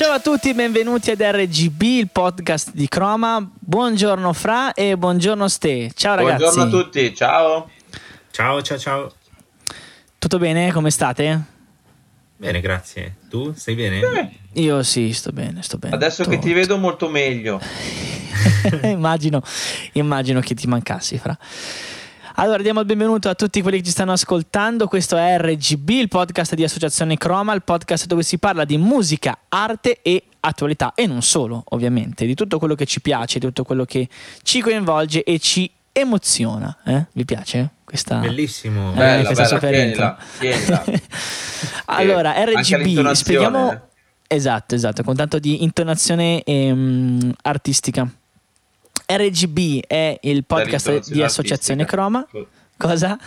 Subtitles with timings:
[0.00, 3.46] Ciao a tutti, benvenuti ad RGB, il podcast di Croma.
[3.52, 5.90] Buongiorno Fra e buongiorno Ste.
[5.94, 6.42] Ciao ragazzi.
[6.42, 7.70] Buongiorno a tutti, ciao.
[8.30, 9.12] Ciao, ciao, ciao.
[10.18, 10.72] Tutto bene?
[10.72, 11.42] Come state?
[12.34, 13.16] Bene, grazie.
[13.28, 14.00] Tu stai bene?
[14.00, 15.94] Eh, Io sì, sto bene, sto bene.
[15.96, 17.60] adesso Sto- che ti vedo molto meglio.
[18.84, 19.42] immagino,
[19.92, 21.36] immagino che ti mancassi, Fra.
[22.36, 24.86] Allora, diamo il benvenuto a tutti quelli che ci stanno ascoltando.
[24.86, 29.36] Questo è RGB, il podcast di Associazione Croma, il podcast dove si parla di musica,
[29.48, 33.64] arte e attualità e non solo, ovviamente, di tutto quello che ci piace, di tutto
[33.64, 34.08] quello che
[34.42, 36.78] ci coinvolge e ci emoziona.
[36.84, 37.06] eh?
[37.12, 38.92] Vi piace questa Bellissimo.
[38.92, 40.84] Eh, Bella, questa bella, tienila, tienila.
[41.86, 43.88] allora, RGB, spieghiamo.
[44.28, 48.08] Esatto, esatto, con tanto di intonazione ehm, artistica.
[49.16, 51.84] RGB è il podcast di Associazione.
[51.84, 52.26] Croma.
[52.76, 53.18] Cosa?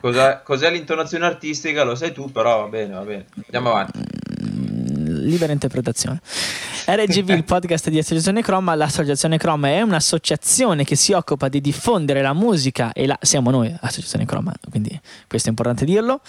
[0.00, 1.82] Cos'è, cos'è l'intonazione artistica?
[1.82, 3.26] Lo sai tu, però va bene, va bene.
[3.44, 3.98] Andiamo avanti.
[5.28, 6.20] Libera interpretazione.
[6.86, 8.74] RGB, il podcast di Associazione Croma.
[8.74, 13.18] L'Associazione Croma è un'associazione che si occupa di diffondere la musica e la...
[13.20, 16.20] Siamo noi, Associazione Croma, quindi questo è importante dirlo.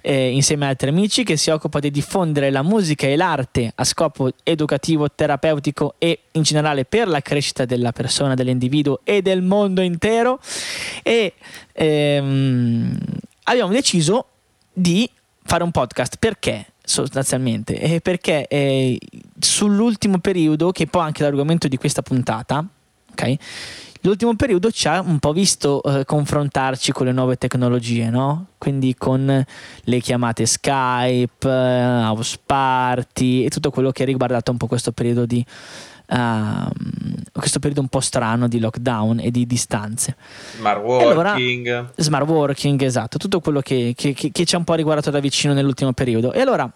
[0.00, 3.84] eh, insieme ad altri amici che si occupa di diffondere la musica e l'arte a
[3.84, 9.80] scopo educativo, terapeutico e in generale per la crescita della persona, dell'individuo e del mondo
[9.80, 10.38] intero.
[11.02, 11.34] E
[11.72, 12.98] ehm,
[13.44, 14.26] abbiamo deciso
[14.72, 15.10] di
[15.42, 18.98] fare un podcast perché sostanzialmente Eh, perché eh,
[19.38, 22.64] sull'ultimo periodo che poi è anche l'argomento di questa puntata
[23.14, 23.34] ok?
[24.02, 28.48] L'ultimo periodo ci ha un po' visto eh, confrontarci con le nuove tecnologie no?
[28.58, 29.44] Quindi con
[29.84, 34.92] le chiamate Skype eh, House Party e tutto quello che ha riguardato un po' questo
[34.92, 35.44] periodo di
[36.06, 36.70] ehm,
[37.32, 40.16] questo periodo un po' strano di lockdown e di distanze
[40.56, 41.90] Smart allora- working.
[41.96, 45.20] smart working, esatto, tutto quello che, che- che- che ci ha un po' riguardato da
[45.20, 46.32] vicino nell'ultimo periodo.
[46.32, 46.70] E allora,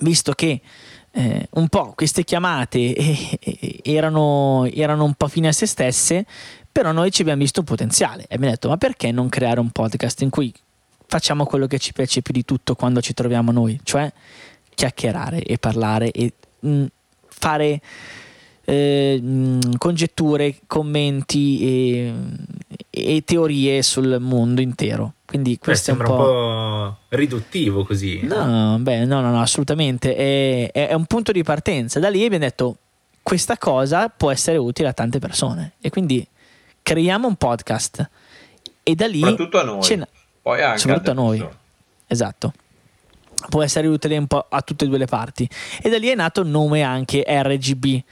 [0.00, 0.60] visto che
[1.14, 6.24] eh, un po' queste chiamate eh, eh, erano, erano un po' fine a se stesse,
[6.72, 9.70] però noi ci abbiamo visto un potenziale e abbiamo detto, ma perché non creare un
[9.70, 10.52] podcast in cui
[11.06, 14.10] facciamo quello che ci piace più di tutto quando ci troviamo noi, cioè
[14.74, 16.84] chiacchierare e parlare e mh,
[17.28, 17.80] fare
[18.64, 22.12] eh, mh, congetture, commenti e,
[22.90, 25.14] e teorie sul mondo intero.
[25.26, 26.12] Quindi Beh, questo è un po'.
[26.12, 28.20] un po' riduttivo così.
[28.22, 30.14] No, beh, no, no, no, assolutamente.
[30.14, 31.98] È, è- è un punto di partenza.
[32.00, 32.76] Da lì abbiamo detto
[33.22, 35.72] questa cosa può essere utile a tante persone.
[35.80, 36.26] E quindi
[36.82, 38.08] creiamo un podcast.
[38.82, 39.20] E da lì.
[39.20, 39.96] Soprattutto a noi.
[39.96, 40.08] ne-
[40.42, 41.38] Poi anche soprattutto a noi.
[41.38, 41.58] persone.
[42.08, 42.52] Esatto.
[43.48, 45.48] Può essere utile un po' a tutte e due le parti.
[45.82, 48.02] E da lì è nato il nome anche RGB.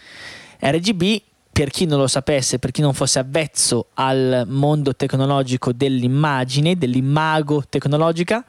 [0.60, 1.22] RGB,
[1.52, 7.64] per chi non lo sapesse, per chi non fosse avvezzo al mondo tecnologico dell'immagine, dell'imago
[7.68, 8.44] tecnologica,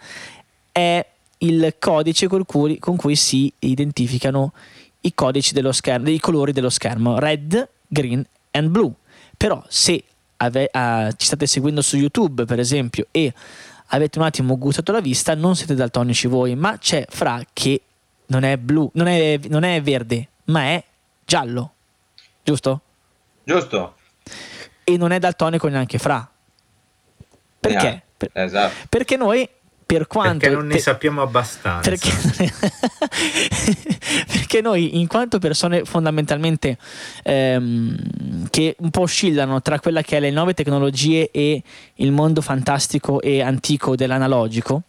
[0.72, 1.06] è
[1.40, 4.54] il codice col cui- con cui si identificano
[5.02, 8.94] i codici dello schermo, i colori dello schermo, red, green and blue.
[9.36, 10.04] Però se
[10.38, 13.34] ave- ah, ci state seguendo su YouTube, per esempio, e
[13.88, 17.82] avete un attimo gustato la vista, non siete daltonici voi, ma c'è Fra che
[18.28, 20.84] non è blu, non è, non è verde, ma è
[21.26, 21.74] giallo,
[22.44, 22.82] giusto?
[23.44, 23.96] Giusto?
[24.84, 26.28] E non è daltonico neanche Fra.
[27.60, 28.04] Perché?
[28.18, 28.74] Per- Esatto.
[28.90, 29.48] perché noi,
[29.86, 30.40] per quanto...
[30.40, 31.90] Perché non ne te- sappiamo abbastanza.
[31.90, 32.12] perché,
[34.28, 36.78] perché noi, in quanto persone fondamentalmente
[37.24, 41.62] ehm, che un po' oscillano tra quella che è le nuove tecnologie e
[41.96, 44.82] il mondo fantastico e antico dell'analogico,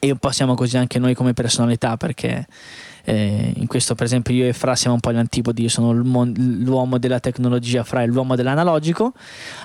[0.00, 2.46] e un po' siamo così anche noi come personalità, perché
[3.08, 5.92] eh, in questo, per esempio, io e Fra siamo un po' gli antipodi, io sono
[5.92, 9.14] l'uomo della tecnologia, Fra è l'uomo dell'analogico.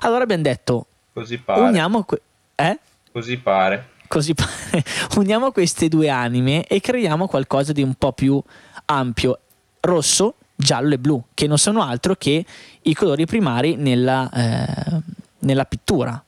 [0.02, 1.62] Allora abbiamo detto, Così pare.
[1.62, 2.04] uniamo.
[2.04, 2.22] que-
[2.56, 2.80] eh?
[3.12, 3.90] Così pare.
[4.08, 4.84] così pare,
[5.18, 8.42] uniamo queste due anime e creiamo qualcosa di un po' più
[8.86, 9.40] ampio,
[9.82, 12.46] rosso, giallo e blu, che non sono altro che
[12.84, 15.02] i colori primari nella, eh,
[15.40, 16.24] nella pittura.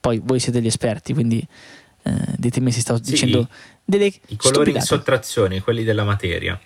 [0.00, 1.46] Poi voi siete gli esperti, quindi
[2.02, 3.48] eh, ditemi se sto Sì, dicendo
[3.84, 4.84] delle I colori in stupidate.
[4.86, 6.58] sottrazione, quelli della materia.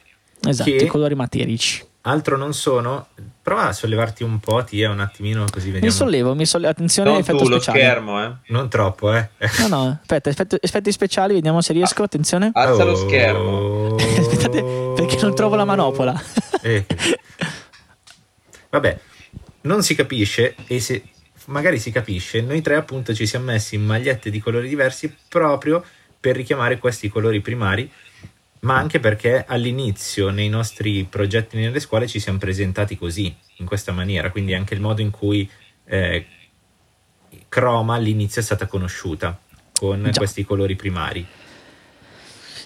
[0.47, 1.85] Esatto, i colori materici.
[2.03, 3.09] Altro non sono.
[3.43, 5.95] Prova a sollevarti un po', Tia, un attimino così Mi vediamo.
[5.95, 7.79] sollevo, mi sollevo, attenzione Non all'effetto tu, lo speciale.
[7.81, 8.33] schermo, eh.
[8.49, 9.29] Non troppo, eh.
[9.61, 12.51] No, no, aspetta, effetti, effetti speciali, vediamo se riesco, attenzione.
[12.53, 12.97] Alza lo Oh.
[13.09, 13.95] schermo.
[14.19, 14.63] Aspettate,
[14.95, 16.21] perché non trovo la manopola.
[16.63, 16.87] Eh.
[18.71, 18.99] Vabbè,
[19.63, 21.03] non si capisce e se
[21.47, 25.85] magari si capisce, noi tre appunto ci siamo messi in magliette di colori diversi proprio
[26.19, 27.91] per richiamare questi colori primari,
[28.61, 33.93] ma anche perché all'inizio nei nostri progetti nelle scuole ci siamo presentati così, in questa
[33.93, 35.49] maniera, quindi anche il modo in cui
[35.85, 36.27] eh,
[37.49, 39.39] Chroma all'inizio è stata conosciuta
[39.73, 40.19] con Già.
[40.19, 41.27] questi colori primari.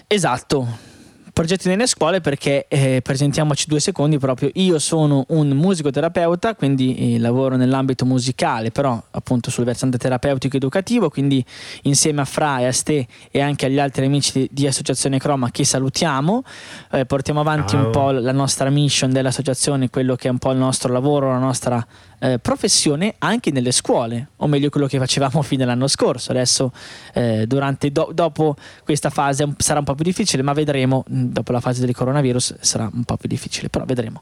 [0.07, 0.90] Esatto.
[1.33, 7.19] Progetti nelle scuole perché eh, presentiamoci due secondi proprio io sono un musicoterapeuta quindi eh,
[7.19, 11.43] lavoro nell'ambito musicale però appunto sul versante terapeutico educativo quindi
[11.83, 15.51] insieme a Fra e a Ste e anche agli altri amici di, di Associazione Croma
[15.51, 16.43] che salutiamo
[16.91, 17.85] eh, portiamo avanti Ciao.
[17.85, 21.39] un po' la nostra mission dell'associazione quello che è un po' il nostro lavoro la
[21.39, 21.85] nostra
[22.23, 26.31] eh, professione anche nelle scuole, o meglio quello che facevamo fino all'anno scorso.
[26.31, 26.71] Adesso,
[27.13, 31.51] eh, durante, do, dopo questa fase sarà un po' più difficile, ma vedremo, mh, dopo
[31.51, 34.21] la fase del coronavirus sarà un po' più difficile, però vedremo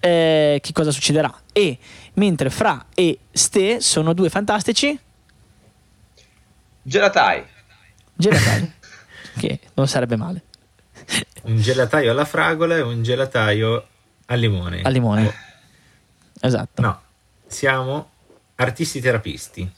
[0.00, 1.34] eh, che cosa succederà.
[1.52, 1.78] E
[2.14, 4.98] mentre Fra e Ste sono due fantastici
[6.82, 7.44] Gelatai.
[8.14, 8.72] gelatai,
[9.38, 10.42] che non sarebbe male,
[11.42, 13.86] Un gelataio alla fragola e un gelataio
[14.26, 14.82] al limone.
[14.82, 15.26] al limone.
[15.26, 15.32] Oh,
[16.44, 16.82] Esatto.
[16.82, 17.00] No,
[17.52, 18.08] siamo
[18.56, 19.70] artisti terapisti.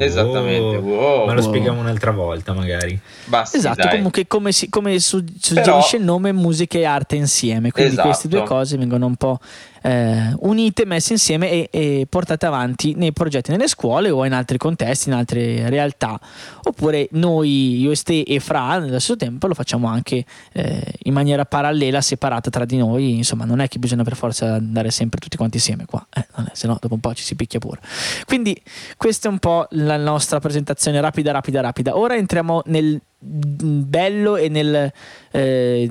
[0.00, 0.76] Esattamente.
[0.76, 1.26] Oh, Wow.
[1.26, 1.48] ma lo wow.
[1.48, 2.98] spieghiamo un'altra volta, magari.
[3.24, 3.56] Basta.
[3.56, 3.96] Esatto, dai.
[3.96, 8.06] comunque come, si- come su- suggerisce il nome musica e arte insieme, quindi Esatto.
[8.08, 9.40] queste due cose vengono un po'
[9.82, 14.58] eh, unite, messe insieme e, e portate avanti nei progetti nelle scuole o in altri
[14.58, 16.18] contesti, in altre realtà,
[16.64, 21.12] oppure noi, io e Ste e Fra, nello stesso tempo lo facciamo anche eh, in
[21.12, 25.20] maniera parallela, separata tra di noi, insomma non è che bisogna per forza andare sempre
[25.20, 27.80] tutti quanti insieme qua, eh, se no dopo un po' ci si picchia pure.
[28.26, 28.60] Quindi
[28.96, 31.96] questa è un po' la nostra presentazione rapida, rapida, rapida.
[31.96, 34.92] Ora entriamo nel bello e nel
[35.30, 35.90] eh,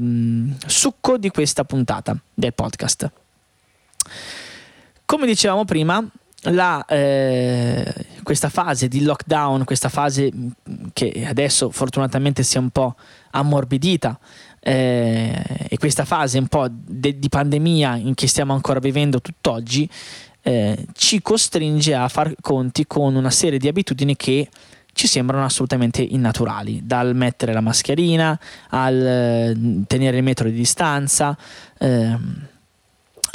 [0.65, 3.11] succo di questa puntata del podcast.
[5.05, 6.05] Come dicevamo prima,
[6.43, 7.93] la, eh,
[8.23, 10.49] questa fase di lockdown, questa fase mm,
[10.93, 12.95] che adesso fortunatamente si è un po'
[13.31, 14.19] ammorbidita,
[14.59, 19.89] eh, e questa fase un po' de- di pandemia in che stiamo ancora vivendo tutt'oggi,
[20.41, 24.49] eh, ci costringe a far conti con una serie di abitudini che
[24.93, 28.37] ci sembrano assolutamente innaturali, dal mettere la mascherina
[28.69, 31.37] al eh, tenere il metro di distanza,
[31.77, 32.47] ehm,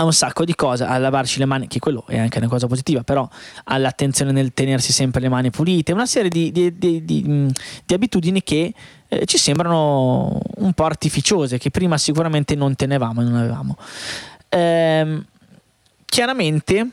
[0.02, 2.66] a un sacco di cose, a lavarci le mani, che quello è anche una cosa
[2.66, 3.28] positiva, però
[3.64, 7.52] all'attenzione nel tenersi sempre le mani pulite, una serie di, di- di- di,
[7.84, 8.74] di abitudini che
[9.08, 13.76] eh, ci sembrano un po' artificiose, che prima sicuramente non tenevamo e non avevamo.
[14.48, 15.24] Ehm,
[16.04, 16.88] chiaramente,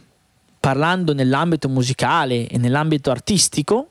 [0.59, 3.89] parlando nell'ambito musicale e nell'ambito artistico,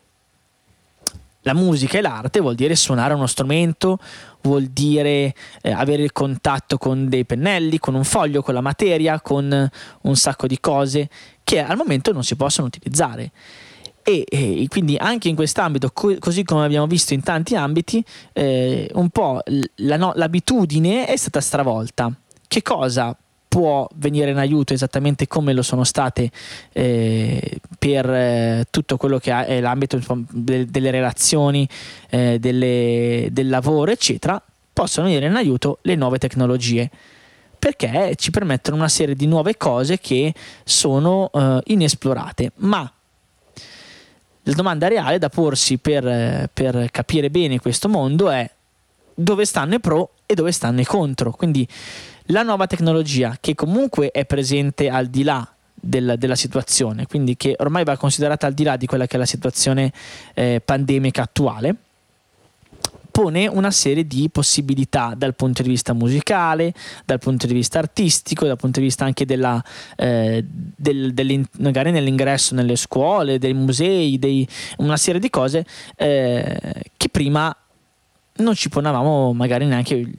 [1.48, 3.98] la musica e l'arte vuol dire suonare uno strumento,
[4.42, 9.20] vuol dire eh, avere il contatto con dei pennelli, con un foglio, con la materia,
[9.20, 9.70] con
[10.02, 11.08] un sacco di cose
[11.42, 13.30] che al momento non si possono utilizzare.
[14.02, 18.90] E, e quindi anche in quest'ambito, co- così come abbiamo visto in tanti ambiti, eh,
[18.94, 19.40] un po'
[19.76, 22.12] la no- l'abitudine è stata stravolta.
[22.46, 23.16] Che cosa
[23.48, 26.30] può venire in aiuto esattamente come lo sono state
[26.72, 29.98] eh, per eh, tutto quello che è l'ambito
[30.30, 31.66] delle relazioni,
[32.10, 34.40] eh, delle- del lavoro, eccetera,
[34.72, 36.90] possono venire in aiuto le nuove tecnologie
[37.58, 42.52] perché ci permettono una serie di nuove cose che sono eh, inesplorate.
[42.56, 42.90] Ma
[44.42, 48.48] la domanda reale da porsi per, eh, per capire bene questo mondo è
[49.14, 51.32] dove stanno i pro e dove stanno i contro.
[51.32, 51.66] Quindi
[52.30, 57.54] la nuova tecnologia che comunque è presente al di là del- della situazione, quindi che
[57.58, 59.92] ormai va considerata al di là di quella che è la situazione
[60.34, 61.74] eh, pandemica attuale,
[63.10, 66.72] pone una serie di possibilità dal punto di vista musicale,
[67.04, 69.62] dal punto di vista artistico, dal punto di vista anche della,
[69.96, 71.12] eh, del-
[71.58, 74.46] magari nell'ingresso nelle scuole, dei musei, dei-
[74.78, 75.64] una serie di cose
[75.96, 77.54] eh, che prima
[78.36, 80.14] non ci ponevamo magari neanche il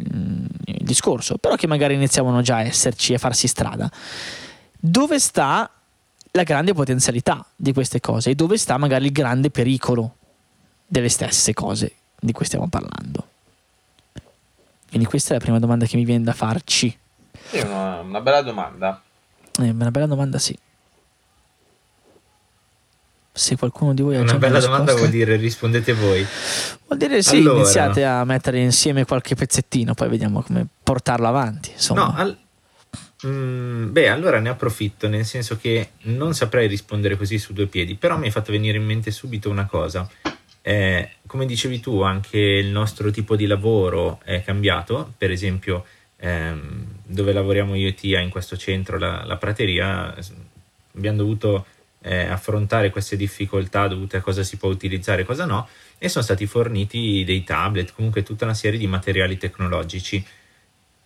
[0.90, 3.90] discorso, però che magari iniziavano già a esserci e a farsi strada.
[4.78, 5.70] Dove sta
[6.32, 10.16] la grande potenzialità di queste cose e dove sta magari il grande pericolo
[10.86, 13.28] delle stesse cose di cui stiamo parlando?
[14.90, 16.98] Quindi questa è la prima domanda che mi viene da farci.
[17.50, 19.02] Sì, una, una bella domanda.
[19.60, 20.58] Eh, una bella domanda, sì.
[23.40, 26.26] Se qualcuno di voi ha già Una una bella domanda vuol dire rispondete voi.
[26.88, 27.60] Vuol dire sì, Allora.
[27.60, 31.72] iniziate a mettere insieme qualche pezzettino, poi vediamo come portarlo avanti.
[31.72, 32.06] Insomma.
[32.06, 32.38] No, al-
[33.28, 37.96] Mm, beh, allora ne approfitto, nel senso che non saprei rispondere così su due piedi,
[37.96, 40.10] però mi hai fatto venire in mente subito una cosa.
[40.62, 45.84] Eh, come dicevi tu, anche il nostro tipo di lavoro è cambiato, per esempio
[46.18, 50.16] ehm, dove lavoriamo io e Tia in questo centro, la, la prateria,
[50.96, 51.66] abbiamo dovuto
[52.02, 56.24] eh, affrontare queste difficoltà dovute a cosa si può utilizzare e cosa no, e sono
[56.24, 60.26] stati forniti dei tablet, comunque tutta una serie di materiali tecnologici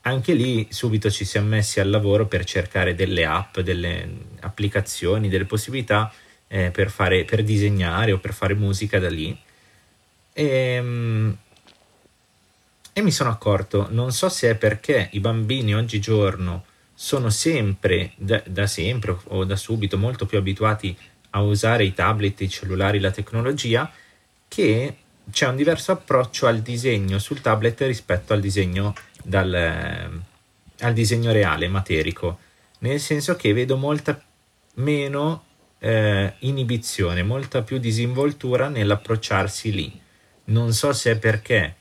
[0.05, 4.09] anche lì subito ci siamo messi al lavoro per cercare delle app, delle
[4.41, 6.11] applicazioni, delle possibilità
[6.47, 9.37] eh, per, fare, per disegnare o per fare musica da lì.
[10.33, 11.31] E, mm,
[12.95, 16.65] E mi sono accorto, non so se è perché i bambini oggigiorno
[17.03, 20.97] sono sempre, da, da sempre o da subito, molto più abituati
[21.31, 23.91] a usare i tablet, i cellulari, la tecnologia,
[24.47, 24.95] che
[25.29, 30.09] c'è un diverso approccio al disegno sul tablet rispetto al disegno, dal, eh,
[30.79, 32.39] al disegno reale, materico,
[32.79, 34.23] nel senso che vedo molta
[34.75, 35.43] meno
[35.79, 40.01] eh, inibizione, molta più disinvoltura nell'approcciarsi lì.
[40.45, 41.75] Non so se è perché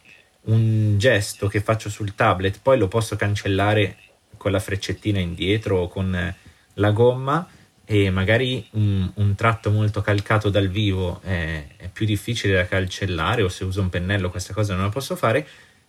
[0.46, 3.96] un gesto che faccio sul tablet poi lo posso cancellare
[4.42, 6.34] con la freccettina indietro o con eh,
[6.75, 7.49] la gomma
[7.84, 13.42] e magari un, un, tratto molto calcato dal vivo è, è, più difficile da cancellare
[13.42, 15.46] o se uso un pennello questa cosa non la posso fare,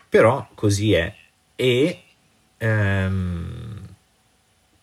[0.08, 1.14] però così è.
[1.56, 2.04] E
[2.58, 3.88] ehm,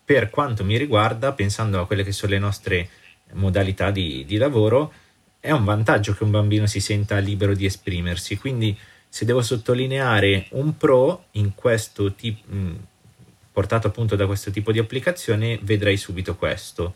[0.05, 2.89] per quanto mi riguarda, pensando a quelle che sono le nostre
[3.35, 4.93] modalità di, di lavoro,
[5.39, 8.37] è un vantaggio che un bambino si senta libero di esprimersi.
[8.37, 8.77] Quindi
[9.09, 12.89] se devo sottolineare un pro in questo tipo
[13.61, 16.95] portato appunto da questo tipo di applicazione, vedrei subito questo.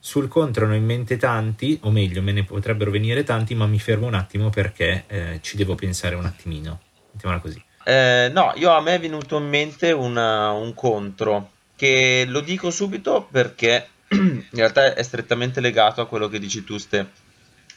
[0.00, 3.66] Sul contro ne ho in mente tanti, o meglio, me ne potrebbero venire tanti, ma
[3.66, 6.80] mi fermo un attimo perché eh, ci devo pensare un attimino.
[7.12, 7.62] Mettiamola così.
[7.84, 12.70] Eh, no, io a me è venuto in mente una, un contro, che lo dico
[12.70, 17.06] subito perché in realtà è strettamente legato a quello che dici tu, Ste,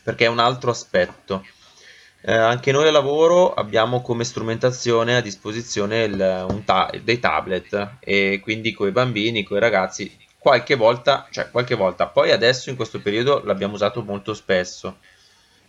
[0.02, 1.46] perché è un altro aspetto.
[2.30, 8.42] Eh, anche noi a lavoro abbiamo come strumentazione a disposizione il, ta- dei tablet e
[8.44, 12.76] quindi con i bambini, con i ragazzi, qualche volta, cioè qualche volta, poi adesso in
[12.76, 14.98] questo periodo l'abbiamo usato molto spesso,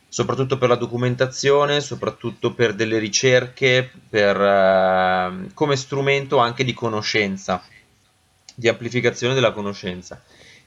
[0.08, 7.62] soprattutto per la documentazione, soprattutto per delle ricerche, per, eh, come strumento anche di conoscenza,
[8.52, 10.20] di amplificazione della conoscenza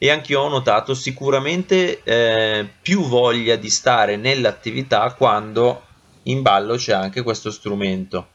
[0.04, 5.84] e anche io ho notato sicuramente eh, più voglia di stare nell'attività quando
[6.24, 8.30] in ballo c'è anche questo strumento.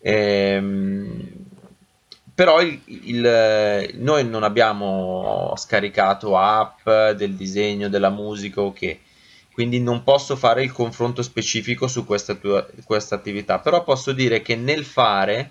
[0.00, 1.28] Ehm,
[2.34, 8.98] però il, il, noi non abbiamo scaricato app del disegno, della musica o okay.
[9.52, 14.40] quindi non posso fare il confronto specifico su questa, tua, questa attività, però posso dire
[14.40, 15.50] che nel fare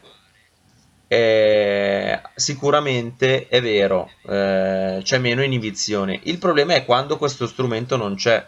[1.08, 6.20] eh, sicuramente è vero, eh, c'è meno inibizione.
[6.24, 8.46] Il problema è quando questo strumento non c'è.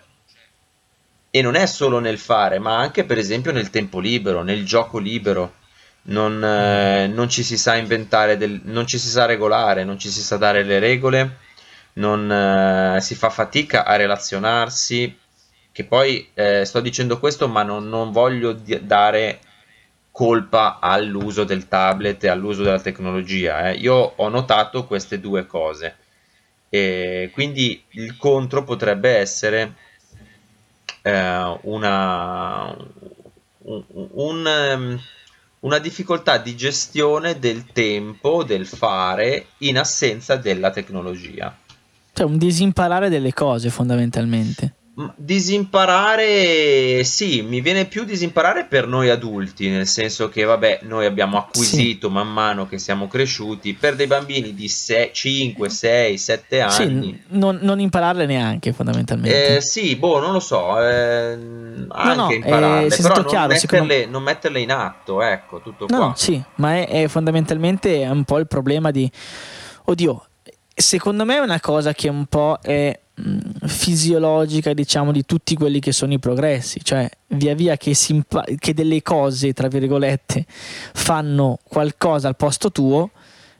[1.30, 4.98] E non è solo nel fare, ma anche per esempio nel tempo libero, nel gioco
[4.98, 5.54] libero.
[6.10, 10.10] Non, eh, non ci si sa inventare, del, non ci si sa regolare, non ci
[10.10, 11.38] si sa dare le regole,
[11.94, 15.18] non eh, si fa fatica a relazionarsi.
[15.72, 19.42] Che poi eh, sto dicendo questo, ma non, non voglio dare
[20.17, 23.69] colpa all'uso del tablet e all'uso della tecnologia.
[23.69, 23.75] Eh.
[23.75, 25.95] Io ho notato queste due cose.
[26.69, 29.75] E quindi il contro potrebbe essere
[31.03, 32.75] eh, una,
[33.59, 33.83] un,
[34.13, 35.00] un, ehm,
[35.59, 41.55] una difficoltà di gestione del tempo, del fare in assenza della tecnologia.
[42.12, 44.76] Cioè un disimparare delle cose fondamentalmente.
[45.16, 51.38] Disimparare, sì, mi viene più disimparare per noi adulti, nel senso che, vabbè, noi abbiamo
[51.38, 52.13] acquisito sì.
[52.13, 57.12] man mano che siamo cresciuti, per dei bambini di 6, 5, 6, 7 anni.
[57.12, 59.58] Sì, non, non impararle neanche, fondamentalmente.
[59.58, 63.48] Eh, sì, boh, non lo so, eh, anche no, no, impararle, eh, però non, chiaro,
[63.50, 64.10] metterle, secondo...
[64.10, 66.06] non, metterle, in atto, ecco, tutto no, qua.
[66.08, 69.08] No, sì, ma è, è fondamentalmente un po' il problema di...
[69.84, 70.25] Oddio,
[70.74, 73.00] secondo me è una cosa che un po' è
[73.65, 78.74] fisiologica, diciamo, di tutti quelli che sono i progressi, cioè via via che, impa- che
[78.74, 83.12] delle cose, tra virgolette, fanno qualcosa al posto tuo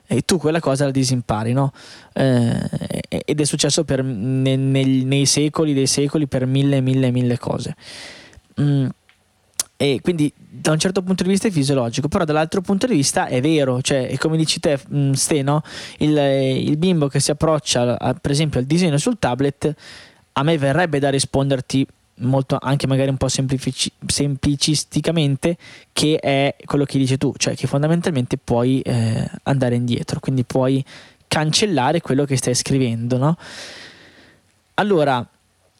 [0.06, 1.72] e tu quella cosa la disimpari, no?
[2.14, 7.38] Eh, ed è successo per, ne, nei, nei secoli dei secoli per mille, mille, mille
[7.38, 7.74] cose.
[8.60, 8.86] Mm,
[9.80, 13.26] e quindi da un certo punto di vista è fisiologico, però dall'altro punto di vista
[13.26, 15.62] è vero, cioè come dici te mm, Ste, no?
[15.98, 19.72] il, il, bimbo che si approccia a, per esempio al disegno sul tablet,
[20.32, 25.56] a me verrebbe da risponderti molto anche magari un po' semplifici, semplicisticamente
[25.92, 30.84] che è quello che dici tu, cioè che fondamentalmente puoi eh, andare indietro, quindi puoi
[31.28, 33.36] cancellare quello che stai scrivendo, no?
[34.74, 35.24] Allora,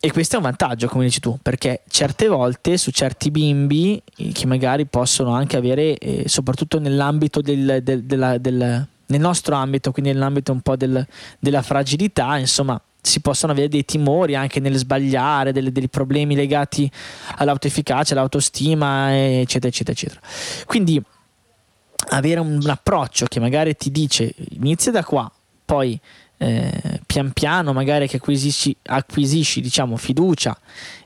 [0.01, 4.31] e questo è un vantaggio, come dici tu, perché certe volte su certi bimbi eh,
[4.31, 9.91] che magari possono anche avere, eh, soprattutto nell'ambito del, del, della, del, nel nostro ambito,
[9.91, 11.05] quindi nell'ambito un po' del,
[11.41, 16.89] della fragilità, insomma, si possono avere dei timori anche nel sbagliare, delle, dei problemi legati
[17.37, 20.21] all'autoefficacia, all'autostima, eccetera, eccetera, eccetera.
[20.67, 21.03] Quindi
[22.11, 25.31] avere un, un approccio che magari ti dice inizia da qua,
[25.65, 25.99] poi
[26.39, 30.57] eh, pian piano magari che acquisisci, acquisisci diciamo, fiducia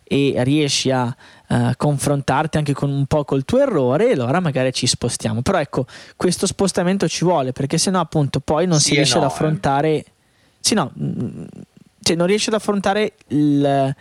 [0.04, 1.14] e riesci a
[1.48, 5.40] uh, confrontarti anche con un po' col tuo errore, allora magari ci spostiamo.
[5.40, 5.86] Però ecco,
[6.16, 9.32] questo spostamento ci vuole perché sennò appunto poi non Sì si riesce no, ad eh.
[9.32, 10.04] affrontare...
[10.60, 11.44] Sì, no, mm,
[12.02, 13.96] cioè non riesci ad affrontare il,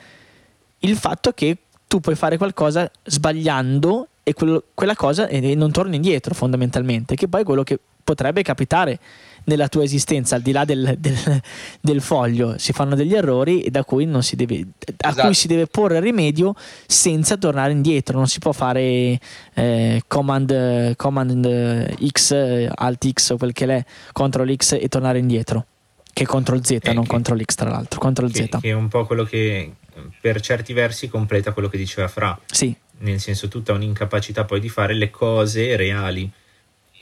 [0.80, 1.58] il fatto che
[1.88, 7.30] tu puoi fare qualcosa sbagliando e quello- quella cosa e non torni indietro fondamentalmente, che
[7.30, 9.00] poi è quello che potrebbe capitare
[9.46, 11.42] nella tua esistenza, al di là del, del-
[11.82, 14.60] del foglio, si fanno degli errori da cui, non si deve,
[15.00, 15.26] a Esatto.
[15.28, 16.54] cui si deve porre rimedio
[16.86, 19.20] senza tornare indietro, non si può fare
[19.54, 25.66] eh, command, command X, alt X o quel che è, control X e tornare indietro,
[26.14, 28.60] che è control Z, Eh, non che- control X tra l'altro, control che, Z.
[28.62, 29.74] che è un po' quello che
[30.22, 34.70] per certi versi completa quello che diceva Fra, Sì, nel senso tutta un'incapacità poi di
[34.70, 36.30] fare le cose reali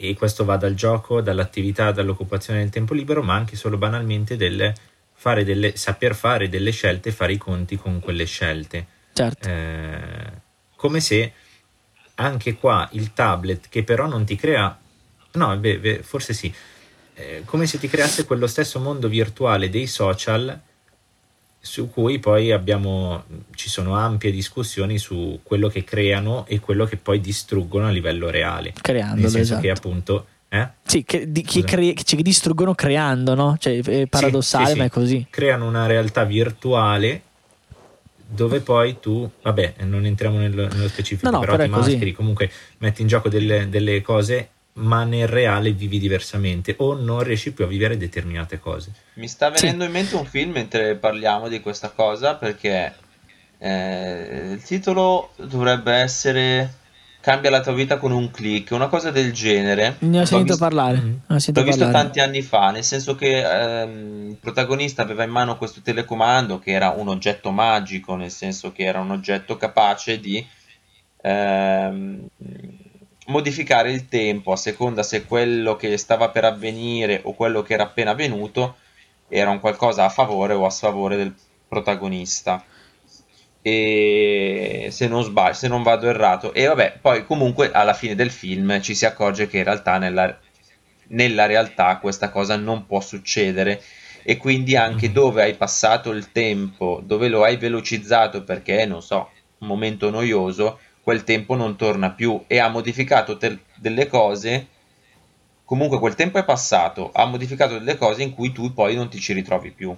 [0.01, 4.73] e questo va dal gioco, dall'attività, dall'occupazione del tempo libero, ma anche solo banalmente del
[5.13, 8.85] fare delle, saper fare delle scelte, fare i conti con quelle scelte.
[9.13, 9.49] certo.
[9.49, 10.31] Eh,
[10.77, 11.33] come se
[12.15, 14.77] anche qua il tablet che però non ti crea
[15.33, 16.53] no beh, beh, forse sì
[17.19, 20.57] Eh, come se ti creasse quello stesso mondo virtuale dei social
[21.61, 23.23] su cui poi abbiamo
[23.55, 28.29] ci sono ampie discussioni su quello che creano e quello che poi distruggono a livello
[28.29, 29.61] reale creandolo, nel senso esatto.
[29.61, 33.55] che appunto eh, Sì, che, di- che cre- che ci distruggono creando, no?
[33.59, 34.77] Cioè, è paradossale, sì, sì.
[34.77, 35.27] ma è così.
[35.29, 37.21] creano una realtà virtuale
[38.31, 41.91] dove poi tu, vabbè, non entriamo nello, nello specifico, No, no, però, però ti così.
[41.91, 42.49] mascheri, comunque
[42.79, 47.65] metti in gioco delle, delle cose, ma nel reale vivi diversamente o non riesci più
[47.65, 48.91] a vivere determinate cose.
[49.15, 49.61] Mi sta Sì.
[49.65, 52.93] venendo in mente un film mentre parliamo di questa cosa perché
[53.57, 56.73] eh, il titolo dovrebbe essere
[57.21, 59.97] Cambia la tua vita con un click, una cosa del genere.
[59.99, 60.97] Ne ho sentito visto- parlare.
[60.99, 61.19] Mhm.
[61.27, 62.03] ne ho sentito L'ho visto parlare.
[62.05, 63.41] tanti anni fa, nel senso che
[63.81, 68.71] ehm, il protagonista aveva in mano questo telecomando che era un oggetto magico, nel senso
[68.71, 70.47] che era un oggetto capace di
[71.21, 72.25] ehm,
[73.29, 77.83] modificare il tempo a seconda se quello che stava per avvenire o quello che era
[77.83, 78.77] appena avvenuto
[79.27, 81.35] era un qualcosa a favore o a sfavore del
[81.67, 82.65] protagonista.
[83.61, 88.31] E se non sbaglio, se non vado errato, e vabbè, poi comunque alla fine del
[88.31, 90.39] film ci si accorge che in realtà nella,
[91.09, 93.81] nella realtà questa cosa non può succedere
[94.23, 95.13] e quindi anche Mhm.
[95.13, 100.79] dove hai passato il tempo, dove lo hai velocizzato perché non so, un momento noioso,
[101.09, 104.67] quel tempo non torna più e ha modificato tel- delle cose.
[105.65, 109.19] Comunque quel tempo è passato, ha modificato delle cose in cui tu poi non ti
[109.19, 109.95] ci ritrovi più.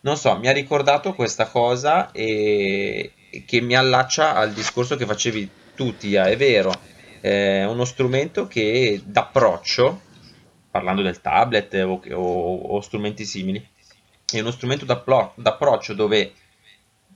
[0.00, 3.12] Non so, mi ha ricordato questa cosa e
[3.46, 6.72] che mi allaccia al discorso che facevi tu, Tia, è vero,
[7.20, 10.00] è uno strumento che d'approccio,
[10.72, 13.64] parlando del tablet o, o- o strumenti simili,
[14.32, 16.32] è uno strumento d'appro- d'approccio dove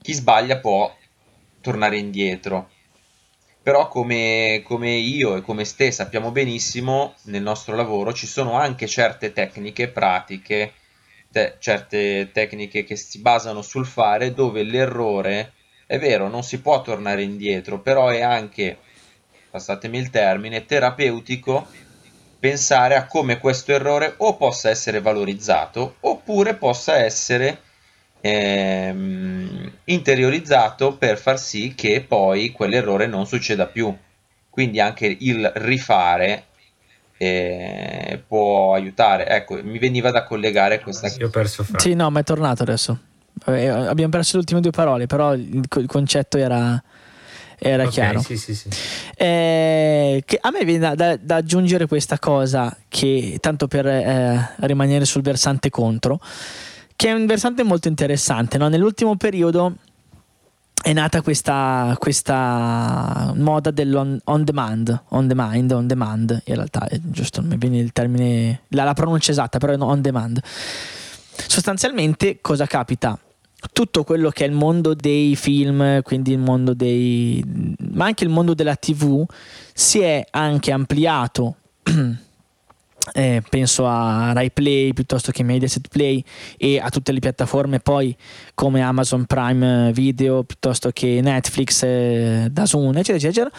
[0.01, 0.95] chi sbaglia può
[1.61, 2.69] tornare indietro.
[3.67, 8.87] Però come, come io e come te sappiamo benissimo, nel nostro lavoro ci sono anche
[8.87, 10.71] certe tecniche pratiche,
[11.29, 15.51] te- certe tecniche che si basano sul fare dove l'errore,
[15.85, 18.77] è vero, non si può tornare indietro, però è anche,
[19.49, 21.67] passatemi il termine, terapeutico
[22.39, 27.63] pensare a come questo errore o possa essere valorizzato oppure possa essere
[28.21, 33.95] ehm, interiorizzato per far sì che poi quell'errore non succeda più.
[34.49, 36.45] Quindi anche il rifare
[37.17, 39.27] eh, può aiutare.
[39.27, 41.79] Ecco, mi veniva da collegare questa Io ho perso fra.
[41.79, 42.97] Sì, no, ma è tornato adesso.
[43.45, 46.81] Eh, abbiamo perso le ultime due parole, però il, il concetto era,
[47.59, 48.19] era Ok, chiaro.
[48.21, 48.69] Sì, sì, sì.
[49.15, 54.53] Eh, che a me viene da, da- da aggiungere questa cosa che tanto per eh,
[54.61, 56.19] rimanere sul versante contro
[56.97, 58.67] che è un versante molto interessante no?
[58.67, 59.75] nell'ultimo periodo
[60.81, 66.99] è nata questa, questa moda dell'on on demand on demand on demand in realtà è
[67.01, 70.41] giusto non mi viene il termine la, la pronuncia esatta però è on demand
[71.47, 73.17] sostanzialmente cosa capita
[73.73, 77.43] tutto quello che è il mondo dei film, quindi il mondo dei.
[77.91, 79.25] ma anche il mondo della TV,
[79.73, 81.55] si è anche ampliato.
[83.13, 86.23] eh, penso a Rai Play piuttosto che Mediaset Play
[86.57, 88.15] e a tutte le piattaforme poi
[88.53, 93.51] come Amazon Prime Video piuttosto che Netflix, eh, DAZN, eccetera, eccetera,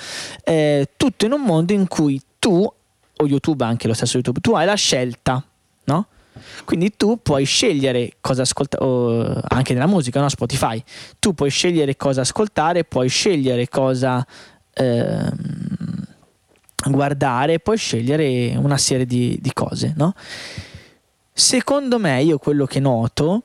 [0.45, 2.73] eh, tutto in un mondo in cui tu,
[3.21, 5.43] o YouTube, anche lo stesso YouTube, tu hai la scelta,
[5.85, 6.07] no?
[6.65, 10.29] Quindi tu puoi scegliere cosa ascoltare, anche nella musica, no?
[10.29, 10.83] Spotify,
[11.19, 14.25] tu puoi scegliere cosa ascoltare, puoi scegliere cosa
[14.75, 15.88] ehm,
[16.87, 20.15] guardare, puoi scegliere una serie di, di cose, no?
[21.33, 23.43] Secondo me, io quello che noto,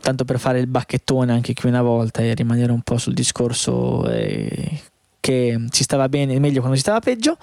[0.00, 4.08] tanto per fare il bacchettone anche qui una volta e rimanere un po' sul discorso
[4.08, 4.80] eh,
[5.20, 7.36] che si stava bene, meglio quando si stava peggio,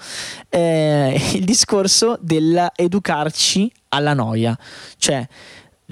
[0.48, 4.56] eh, il discorso dell'educarci alla noia.
[4.96, 5.26] Cioè,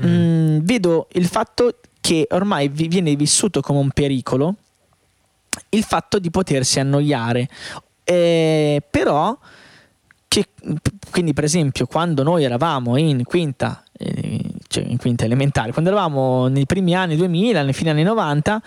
[0.00, 0.04] mm.
[0.04, 4.54] mh, mm, vedo il fatto che ormai vi viene vissuto come un pericolo
[5.70, 7.48] il fatto di potersi annoiare.
[8.10, 9.38] Eh, però,
[10.26, 10.48] che,
[11.12, 16.48] quindi per esempio, quando noi eravamo in quinta, eh, cioè in quinta elementare, quando eravamo
[16.48, 18.60] nei primi anni 2000, nei fine anni 90,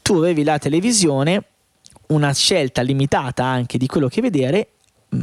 [0.00, 1.42] tu avevi la televisione,
[2.08, 4.68] una scelta limitata anche di quello che vedere,
[5.12, 5.22] mm,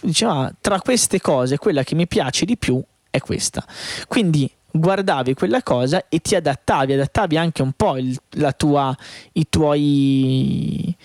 [0.00, 3.62] diceva tra queste cose quella che mi piace di più è questa.
[4.08, 8.18] Quindi guardavi quella cosa e ti adattavi, adattavi anche un po' il,
[8.56, 8.96] tua,
[9.32, 10.96] i tuoi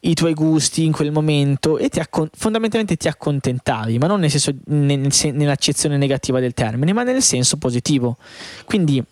[0.00, 4.30] i tuoi gusti in quel momento e ti accon- fondamentalmente ti accontentavi, ma non nel
[4.30, 8.16] senso, nel, nell'accezione negativa del termine, ma nel senso positivo.
[8.64, 9.04] Quindi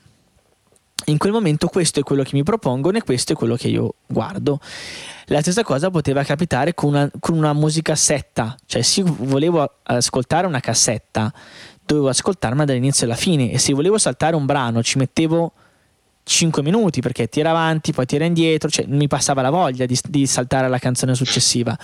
[1.06, 3.94] in quel momento questo è quello che mi propongono e questo è quello che io
[4.06, 4.60] guardo.
[5.26, 10.60] La stessa cosa poteva capitare con una, con una musicassetta, cioè se volevo ascoltare una
[10.60, 11.32] cassetta,
[11.84, 15.52] dovevo ascoltarla dall'inizio alla fine e se volevo saltare un brano ci mettevo
[16.28, 20.26] 5 minuti perché tira avanti, poi tira indietro, cioè mi passava la voglia di, di
[20.26, 21.76] saltare alla canzone successiva.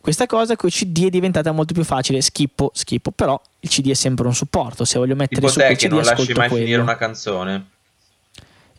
[0.00, 3.90] Questa cosa con i CD è diventata molto più facile, schippo, schippo, però il CD
[3.90, 6.64] è sempre un supporto, se voglio mettere tipo su quel CD non lasci mai quello.
[6.64, 7.66] finire una canzone.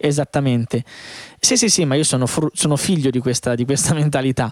[0.05, 0.83] Esattamente.
[1.39, 4.51] Sì, sì, sì, ma io sono, fru- sono figlio di questa, di questa, mentalità.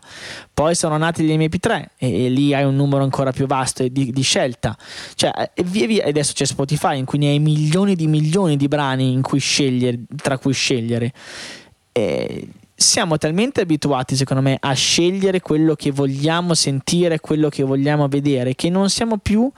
[0.53, 4.11] Poi sono nati gli MP3 e, e, lì hai un numero ancora più vasto di,
[4.11, 4.77] di scelta.
[5.13, 8.69] Cioè, e via via, adesso c'è Spotify in cui ne hai milioni di milioni di
[8.69, 11.11] brani cui scegliere, tra cui scegliere.
[11.91, 18.07] E siamo talmente abituati, secondo me, a scegliere quello che vogliamo sentire, quello che vogliamo
[18.07, 19.51] vedere, che non siamo più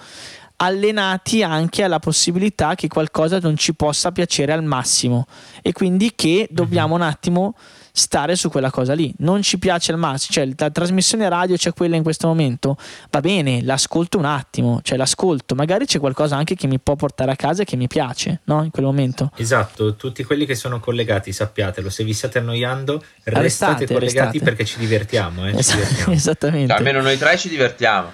[0.64, 5.26] allenati anche alla possibilità che qualcosa non ci possa piacere al massimo
[5.62, 6.56] e quindi che mhm.
[6.56, 7.56] dobbiamo un attimo
[7.96, 9.14] stare su quella cosa lì.
[9.20, 12.76] Non ci piace al massimo, cioè la trasmissione radio c'è quella in questo momento,
[13.12, 17.32] va bene, l'ascolto un attimo, cioè l'ascolto, magari c'è qualcosa anche che mi può portare
[17.32, 18.64] a casa e che mi piace, no?
[18.64, 19.32] In quel momento.
[19.36, 24.40] Esatto, tutti quelli che sono collegati, sappiatelo, se vi state annoiando, restate, restate collegati restate.
[24.40, 26.14] perché ci divertiamo, eh, ci divertiamo.
[26.18, 26.68] Esattamente.
[26.70, 28.10] Cioè, almeno noi tre ci divertiamo.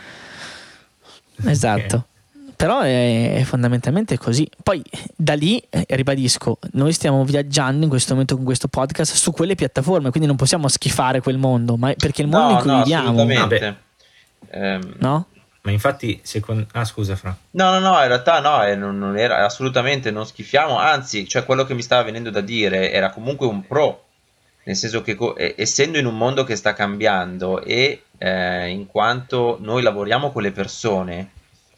[1.46, 1.96] Esatto.
[1.96, 2.08] Okay.
[2.60, 4.46] Però è, fondamentalmente così.
[4.62, 4.84] Poi
[5.16, 9.56] da lì, eh, ribadisco, noi stiamo viaggiando in questo momento con questo podcast su quelle
[9.56, 12.78] piattaforme, quindi non possiamo schifare quel mondo, ma perché il mondo no, in cui no,
[12.80, 13.10] viviamo...
[13.12, 13.78] Assolutamente.
[14.50, 15.28] Ehm, no?
[15.62, 16.68] Ma infatti, secondo...
[16.74, 17.34] Ah, scusa, Fra.
[17.52, 21.46] No, no, no, in realtà no, eh, non, non era assolutamente non schifiamo, anzi, cioè
[21.46, 24.04] quello che mi stava venendo da dire era comunque un pro,
[24.64, 29.58] nel senso che eh, essendo in un mondo che sta cambiando e eh, in quanto
[29.62, 31.30] noi lavoriamo con le persone,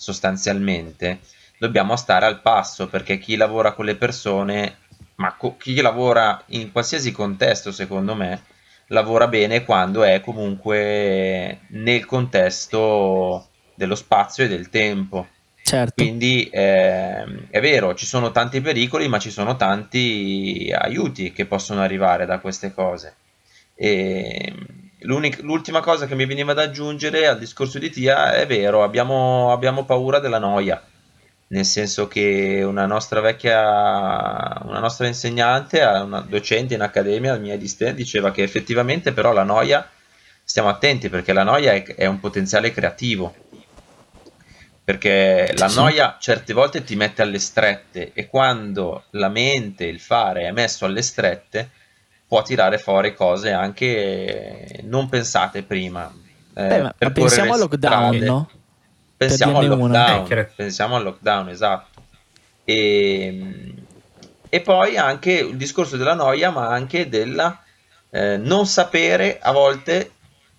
[0.02, 1.20] sostanzialmente,
[1.60, 4.78] dobbiamo stare al passo perché chi lavora con le persone,
[5.18, 8.42] ma co- chi lavora in qualsiasi contesto, secondo me,
[8.88, 15.28] lavora bene quando è comunque nel contesto dello spazio e del tempo.
[15.62, 15.94] Certo.
[16.02, 21.82] Quindi eh, è vero, ci sono tanti pericoli, ma ci sono tanti aiuti che possono
[21.82, 23.14] arrivare da queste cose.
[23.76, 24.52] E
[25.04, 29.86] l'ultima cosa che mi veniva da aggiungere al discorso di Tia è vero, abbiamo, abbiamo
[29.86, 30.82] paura della noia,
[31.48, 37.68] nel senso che una nostra vecchia, una nostra insegnante, una docente in accademia, mia di
[37.68, 39.90] Ste, diceva che effettivamente però la noia,
[40.44, 43.34] stiamo attenti perché la noia è, è un potenziale creativo,
[44.84, 50.44] perché la noia certe volte ti mette alle strette e quando la mente, il fare
[50.44, 51.70] è messo alle strette,
[52.32, 56.10] può tirare fuori cose anche non pensate prima.
[56.54, 58.26] Eh, Beh, ma, pensiamo al lockdown, strade.
[58.26, 58.50] no?
[59.18, 62.02] Pensiamo al lockdown, eh, pensiamo al lockdown, esatto.
[62.64, 63.74] E,
[64.48, 67.62] e, poi anche il discorso della noia, ma anche della
[68.10, 70.12] eh, non sapere, a volte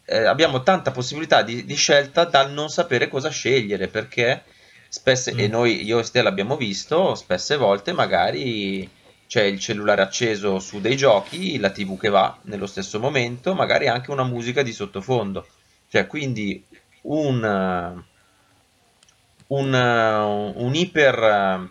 [0.05, 4.43] eh, abbiamo tanta possibilità di, di, scelta dal non sapere cosa scegliere, perché
[4.91, 5.39] spesso, mm.
[5.39, 9.01] e noi, io e Stella abbiamo visto, spesse volte magari
[9.33, 13.89] c'è il cellulare acceso su dei giochi, la TV che va nello stesso momento, magari
[13.89, 15.47] anche una musica di sottofondo.
[15.89, 16.63] Cioè, quindi
[17.05, 18.03] un,
[19.47, 19.75] un,
[20.55, 21.71] un iper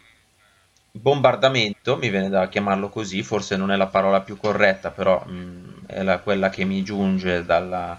[0.89, 5.31] bombardamento, mi viene da chiamarlo così, forse non è la parola più corretta, però mh,
[5.31, 7.95] mm, è la, quella che mi giunge dalla,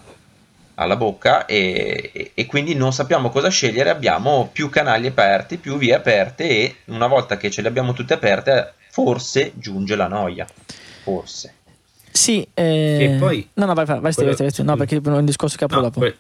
[0.75, 5.79] alla bocca e, e, e, quindi non sappiamo cosa scegliere, abbiamo più canali aperti, più
[5.79, 10.47] vie aperte e una volta che ce le abbiamo tutte aperte forse giunge la noia.
[11.03, 11.55] Forse.
[12.11, 13.15] Sì, eh...
[13.15, 13.49] e poi...
[13.55, 14.35] No, no, vai, vai, vai, quello...
[14.37, 16.01] vai, vai, no, perché è un discorso che apro no, dopo.
[16.01, 16.17] Que-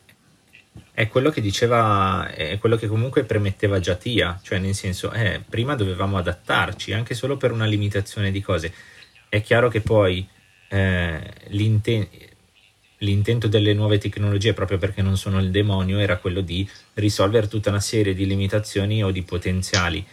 [0.94, 5.42] è quello che diceva, è quello che comunque premetteva già Tia, cioè nel senso, eh,
[5.46, 8.72] prima dovevamo adattarci anche solo per una limitazione di cose.
[9.28, 10.26] È chiaro che poi
[10.68, 12.08] eh, l'inten-
[12.98, 17.68] l'intento delle nuove tecnologie, proprio perché non sono il demonio, era quello di risolvere tutta
[17.68, 20.04] una serie di limitazioni o di potenziali.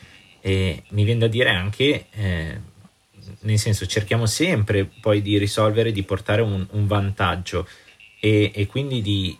[0.42, 2.60] E mi viene da dire anche, eh,
[3.42, 7.68] nel senso, cerchiamo sempre poi di risolvere, di portare un, un vantaggio
[8.20, 9.38] e, e quindi di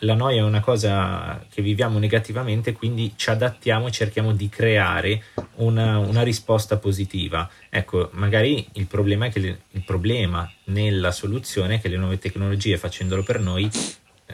[0.00, 5.22] la noia è una cosa che viviamo negativamente, quindi ci adattiamo e cerchiamo di creare
[5.56, 7.48] una, una risposta positiva.
[7.70, 13.22] Ecco, magari il problema le, il problema nella soluzione è che le nuove tecnologie, facendolo
[13.22, 13.70] per noi,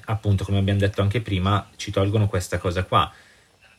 [0.07, 3.13] appunto, come abbiamo detto anche prima, ci tolgono questa cosa qua.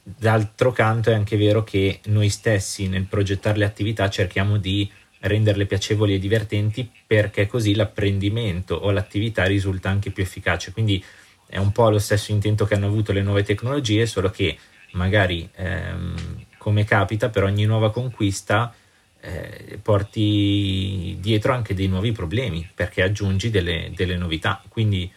[0.06, 5.66] D'altro canto è anche vero che noi stessi nel progettare le attività cerchiamo di renderle
[5.66, 10.74] piacevoli e divertenti perché così l'apprendimento o l'attività risulta anche più efficace.
[10.74, 11.02] Quindi
[11.48, 14.58] è un po' lo stesso intento che hanno avuto le nuove tecnologie, solo che
[14.92, 18.74] magari, ehm, come capita, per ogni nuova conquista
[19.22, 24.62] eh, porti dietro anche dei nuovi problemi, perché aggiungi delle, delle novità.
[24.68, 25.10] Quindi,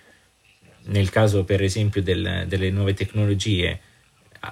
[0.84, 3.80] nel caso, per esempio, del, delle nuove tecnologie,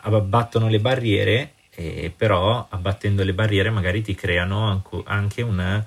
[0.03, 5.85] abbattono le barriere, eh, però abbattendo le barriere magari ti creano anche una,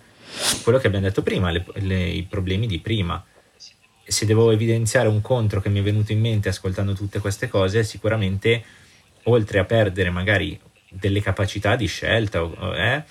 [0.63, 3.23] quello che abbiamo detto prima, le, le, i problemi di prima.
[4.03, 7.83] Se devo evidenziare un contro che mi è venuto in mente ascoltando tutte queste cose,
[7.83, 8.63] sicuramente
[9.23, 12.39] oltre a perdere magari delle capacità di scelta,
[12.75, 13.03] eh,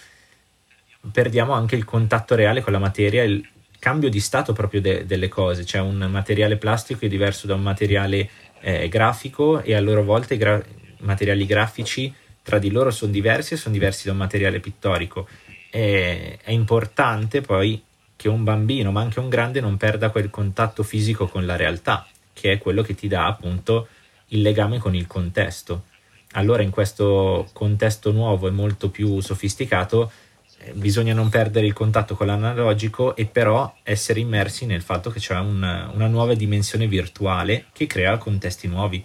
[1.12, 3.46] perdiamo anche il contatto reale con la materia, il
[3.78, 7.62] cambio di stato proprio de- delle cose, cioè un materiale plastico è diverso da un
[7.62, 8.30] materiale
[8.60, 10.64] eh, grafico e a loro volta i gra-
[10.98, 15.26] materiali grafici tra di loro sono diversi e sono diversi da un materiale pittorico.
[15.68, 17.82] è importante poi
[18.16, 22.06] che un bambino, ma anche un grande, non perda quel contatto fisico con la realtà,
[22.32, 23.88] che è quello che ti dà appunto
[24.28, 25.84] il legame con il contesto.
[26.32, 30.10] Allora in questo contesto nuovo e molto più sofisticato
[30.58, 35.18] eh, bisogna non perdere il contatto con l'analogico e però essere immersi nel fatto che
[35.18, 39.04] c'è una, una nuova dimensione virtuale che crea contesti nuovi.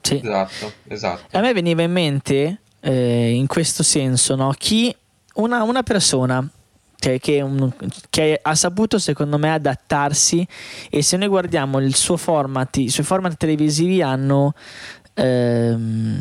[0.00, 0.20] Sì.
[0.22, 1.36] Esatto, esatto.
[1.36, 4.52] A me veniva in mente eh, in questo senso no?
[4.56, 4.94] chi
[5.34, 6.46] una, una persona
[7.00, 7.72] cioè che, un,
[8.10, 10.46] che, ha saputo secondo me adattarsi
[10.90, 14.52] e se noi guardiamo il suo format, i suoi format televisivi hanno
[15.14, 16.20] ehm,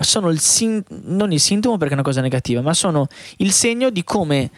[0.00, 3.08] sono il sin- non il sintomo perché è una cosa negativa, ma sono
[3.38, 4.50] il segno di come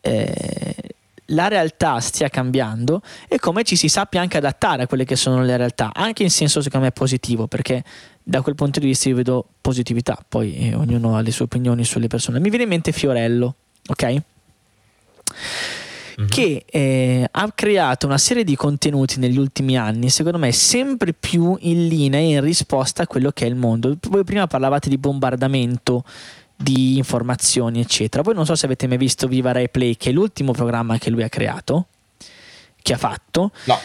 [0.00, 0.93] eh,
[1.28, 5.42] la realtà stia cambiando e come ci si sappia anche adattare a quelle che sono
[5.42, 7.82] le realtà, anche in senso secondo me positivo, perché
[8.22, 11.84] da quel punto di vista io vedo positività, poi eh, ognuno ha le sue opinioni
[11.84, 12.40] sulle persone.
[12.40, 13.54] Mi viene in mente Fiorello,
[13.86, 14.22] ok?
[16.16, 16.28] Mm-hmm.
[16.28, 21.56] che eh, ha creato una serie di contenuti negli ultimi anni, secondo me, sempre più
[21.58, 23.96] in linea e in risposta a quello che è il mondo.
[24.08, 26.04] Voi prima parlavate di bombardamento
[26.64, 28.22] di informazioni, eccetera.
[28.22, 31.10] Voi non so se avete mai visto Viva Rai Play, che è l'ultimo programma che
[31.10, 31.86] lui ha creato,
[32.82, 33.52] che ha fatto.
[33.64, 33.78] No.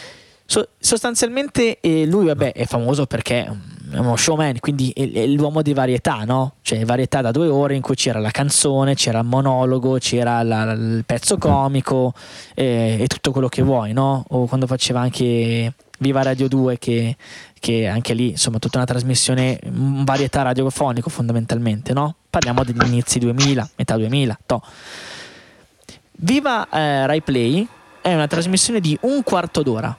[0.46, 5.62] So, sostanzialmente eh, lui, vabbè, è famoso perché è uno showman, quindi è, è, l'uomo
[5.62, 6.54] di varietà, no?
[6.62, 10.72] Cioè varietà da due ore in cui c'era la canzone, c'era il monologo, c'era la,
[10.72, 12.14] il pezzo comico
[12.56, 14.26] eh, e tutto quello che vuoi, no?
[14.30, 17.16] O quando faceva anche Viva Radio 2 che,
[17.60, 22.16] che anche lì, insomma, tutta una trasmissione, varietà radiofonico fondamentalmente, no?
[22.30, 24.62] Parliamo degli inizi 2000, metà 2000, to.
[26.12, 27.68] Viva eh, Rai Play
[28.02, 29.98] è una trasmissione di un quarto d'ora,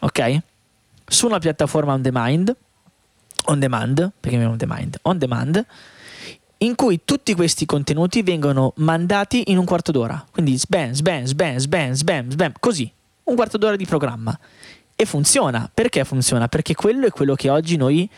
[0.00, 0.38] ok?
[1.06, 2.56] Su una piattaforma on demand
[3.46, 5.66] on demand, perché on demand, on demand,
[6.58, 10.24] in cui tutti questi contenuti vengono mandati in un quarto d'ora.
[10.30, 12.90] Quindi sbam, sbam, sbam, sbam, sbam, sbam, così,
[13.24, 14.38] un quarto d'ora di programma.
[14.96, 15.70] E funziona.
[15.72, 16.48] Perché funziona?
[16.48, 18.08] Perché quello è quello che oggi noi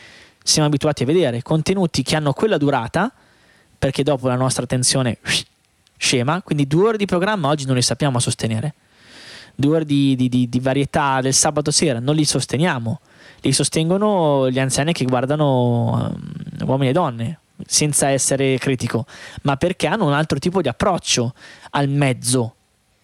[0.41, 3.11] siamo abituati a vedere, contenuti che hanno quella durata,
[3.77, 5.19] perché dopo la nostra attenzione
[5.97, 8.73] scema, quindi due ore di programma oggi non li sappiamo sostenere.
[9.53, 13.01] Due ore di, di, di, di varietà del sabato sera non li sosteniamo
[13.41, 19.05] li sostengono gli anziani che guardano um, uomini e donne, senza essere critico,
[19.43, 21.33] ma perché hanno un altro tipo di approccio
[21.71, 22.55] al mezzo.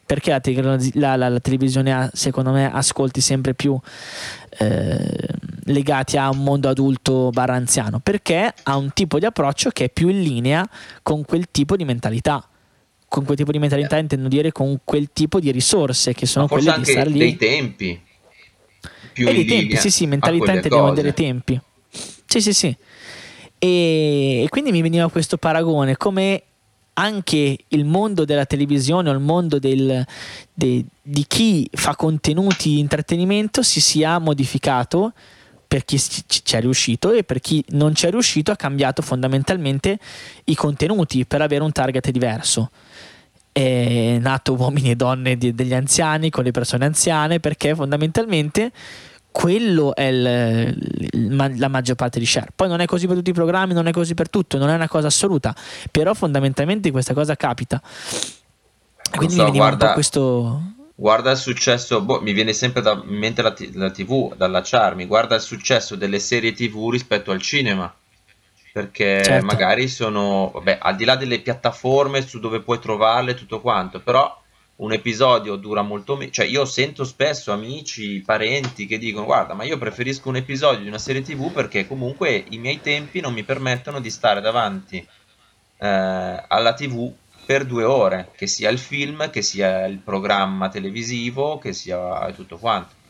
[0.06, 3.78] Perché la, te- la, la, la televisione ha, secondo me, ascolti sempre più
[4.60, 5.28] eh,
[5.66, 8.00] legati a un mondo adulto barra anziano?
[8.00, 10.68] Perché ha un tipo di approccio che è più in linea
[11.02, 12.48] con quel tipo di mentalità
[13.08, 16.74] con quel tipo di mentalità intendo dire con quel tipo di risorse che sono quelle
[16.80, 18.02] di star lì dei tempi
[19.16, 21.60] più e dei tempi, sì, sì, mentalità intendiamo dei tempi.
[22.26, 22.78] Sì, sì, sì.
[23.58, 26.44] E, e quindi mi veniva questo paragone come
[26.98, 30.06] anche il mondo della televisione o il mondo del,
[30.54, 35.14] de, di chi fa contenuti di intrattenimento si sia modificato
[35.68, 40.00] per chi ci è riuscito e per chi non ci è riuscito ha cambiato fondamentalmente
[40.46, 42.70] i contenuti per avere un target diverso.
[43.52, 48.72] è nato uomini e donne degli anziani con le persone anziane perché fondamentalmente
[49.36, 50.78] quello è il,
[51.12, 52.48] il, la maggior parte di share.
[52.56, 54.76] Poi non è così per tutti i programmi, non è così per tutto, non è
[54.76, 55.54] una cosa assoluta,
[55.92, 57.82] però fondamentalmente questa cosa capita.
[59.12, 60.62] Quindi so, mi guarda, un po' questo...
[60.96, 65.36] Guarda il successo, boh, mi viene sempre da, in mente la, la TV, dall'allacciarmi, guarda
[65.36, 67.94] il successo delle serie TV rispetto al cinema
[68.72, 69.46] perché certo.
[69.46, 74.44] magari sono, vabbè, al di là delle piattaforme su dove puoi trovarle tutto quanto, però
[74.78, 79.64] un episodio dura molto meno, cioè io sento spesso amici, parenti che dicono guarda ma
[79.64, 83.44] io preferisco un episodio di una serie tv perché comunque i miei tempi non mi
[83.44, 84.98] permettono di stare davanti
[85.78, 87.14] eh, alla tv
[87.46, 92.58] per due ore, che sia il film, che sia il programma televisivo, che sia tutto
[92.58, 93.05] quanto.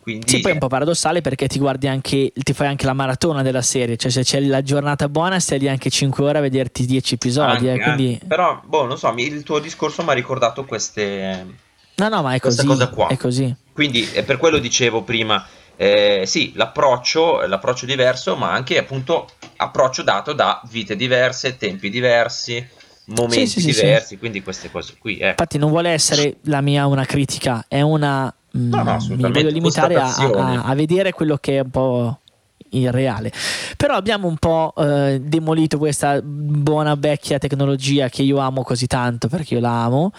[0.00, 2.94] Quindi, sì, poi è un po' paradossale perché ti guardi anche, ti fai anche la
[2.94, 6.40] maratona della serie, cioè se c'è la giornata buona stai lì anche 5 ore a
[6.40, 7.68] vederti 10 episodi.
[7.68, 8.18] Anche, eh, quindi...
[8.20, 8.26] eh.
[8.26, 11.46] Però, boh, non so, il tuo discorso mi ha ricordato queste...
[11.96, 12.64] No, no, ma è così.
[12.64, 13.08] Cosa qua.
[13.08, 13.54] È così.
[13.72, 20.02] Quindi è per quello dicevo prima, eh, sì, l'approccio, l'approccio diverso, ma anche appunto approccio
[20.02, 22.66] dato da vite diverse, tempi diversi,
[23.06, 25.18] momenti sì, sì, diversi, sì, quindi queste cose qui.
[25.18, 25.30] Eh.
[25.30, 29.50] Infatti non vuole essere la mia una critica, è una No, no, mm, mi voglio
[29.50, 32.18] limitare a, a, a, vedere quello che è un po'
[32.70, 33.32] il reale.
[33.76, 39.28] Però abbiamo un po' eh, demolito questa buona vecchia tecnologia che io amo così tanto
[39.28, 40.12] perché io la amo.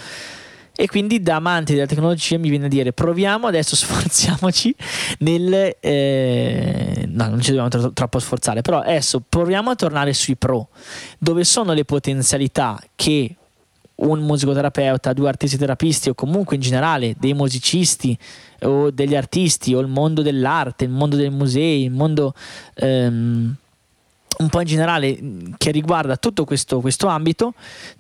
[0.74, 4.74] E quindi da amante della tecnologia mi viene a dire proviamo adesso sforziamoci
[5.20, 5.76] nel...
[5.80, 10.70] Eh, no, non ci dobbiamo tro- troppo sforzare, però adesso proviamo a tornare sui pro,
[11.20, 13.36] dove sono le potenzialità che
[14.02, 18.18] un musicoterapeuta, due artisti terapisti o comunque in generale dei musicisti
[18.62, 22.34] o degli artisti o il mondo dell'arte, il mondo dei musei, il mondo
[22.76, 23.56] ehm,
[24.38, 25.20] un po' in generale
[25.58, 27.54] che riguarda tutto questo, questo ambito,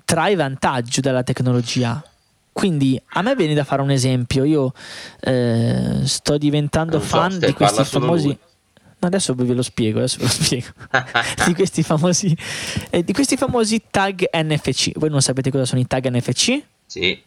[0.05, 2.03] trae vantaggio dalla tecnologia.
[2.51, 4.73] Quindi a me viene da fare un esempio, io
[5.19, 8.27] eh, sto diventando so, fan di questi famosi...
[8.27, 8.37] Lui
[9.07, 10.67] adesso ve lo spiego, adesso ve lo spiego.
[11.45, 12.35] di, questi famosi,
[12.89, 14.91] eh, di questi famosi tag NFC.
[14.95, 16.61] Voi non sapete cosa sono i tag NFC?
[16.85, 17.21] Sì.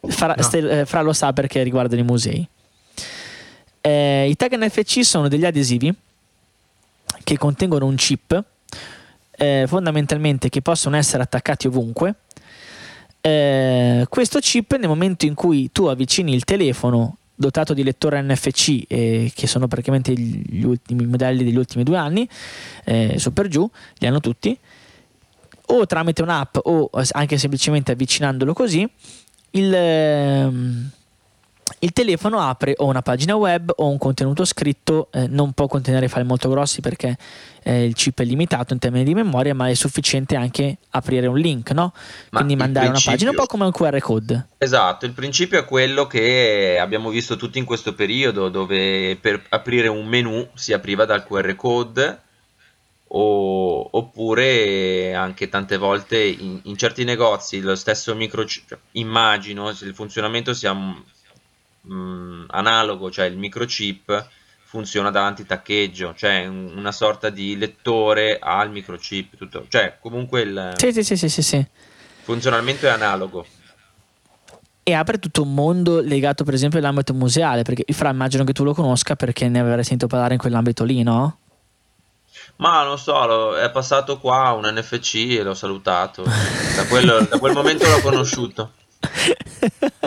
[0.00, 0.42] Fra, no.
[0.42, 2.46] Stel, eh, Fra lo sa perché riguardano i musei.
[3.80, 5.94] Eh, I tag NFC sono degli adesivi
[7.24, 8.42] che contengono un chip,
[9.30, 12.14] eh, fondamentalmente che possono essere attaccati ovunque.
[13.20, 18.82] Eh, questo chip nel momento in cui tu avvicini il telefono dotato di lettore NFC,
[18.88, 22.28] eh, che sono praticamente gli ultimi modelli degli ultimi due anni,
[22.84, 24.58] eh, su per giù, li hanno tutti,
[25.70, 28.88] o tramite un'app o anche semplicemente avvicinandolo così,
[29.50, 30.90] il, ehm,
[31.80, 36.08] il telefono apre o una pagina web o un contenuto scritto, eh, non può contenere
[36.08, 37.16] file molto grossi perché
[37.62, 41.38] eh, il chip è limitato in termini di memoria, ma è sufficiente anche aprire un
[41.38, 41.92] link, no?
[42.30, 44.48] Ma Quindi mandare una pagina un po' come un QR code.
[44.58, 49.88] Esatto, il principio è quello che abbiamo visto tutti in questo periodo, dove per aprire
[49.88, 52.22] un menu si apriva dal QR code.
[53.10, 59.94] O, oppure anche tante volte in, in, certi negozi lo stesso microchip cioè, immagino il
[59.94, 60.74] funzionamento sia
[61.82, 64.28] mh, mm, analogo, cioè il microchip
[64.68, 69.64] funziona da antitaccheggio, cioè una sorta di lettore al microchip, tutto.
[69.68, 71.66] cioè comunque il sì, sì, sì, sì, sì.
[72.22, 73.46] funzionamento è analogo.
[74.82, 78.64] E apre tutto un mondo legato per esempio all'ambito museale, perché Fra immagino che tu
[78.64, 81.38] lo conosca perché ne avrai sentito parlare in quell'ambito lì, no?
[82.56, 86.24] Ma non so, è passato qua un NFC e l'ho salutato.
[86.24, 88.72] Da, quello, da quel momento l'ho conosciuto.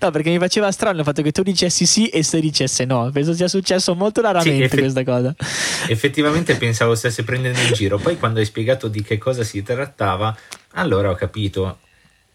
[0.00, 3.10] No, perché mi faceva strano il fatto che tu dicessi sì e se dicesse no.
[3.12, 5.34] Penso sia successo molto raramente sì, effett- questa cosa.
[5.88, 7.98] Effettivamente pensavo stesse prendendo in giro.
[7.98, 10.36] Poi quando hai spiegato di che cosa si trattava,
[10.72, 11.78] allora ho capito.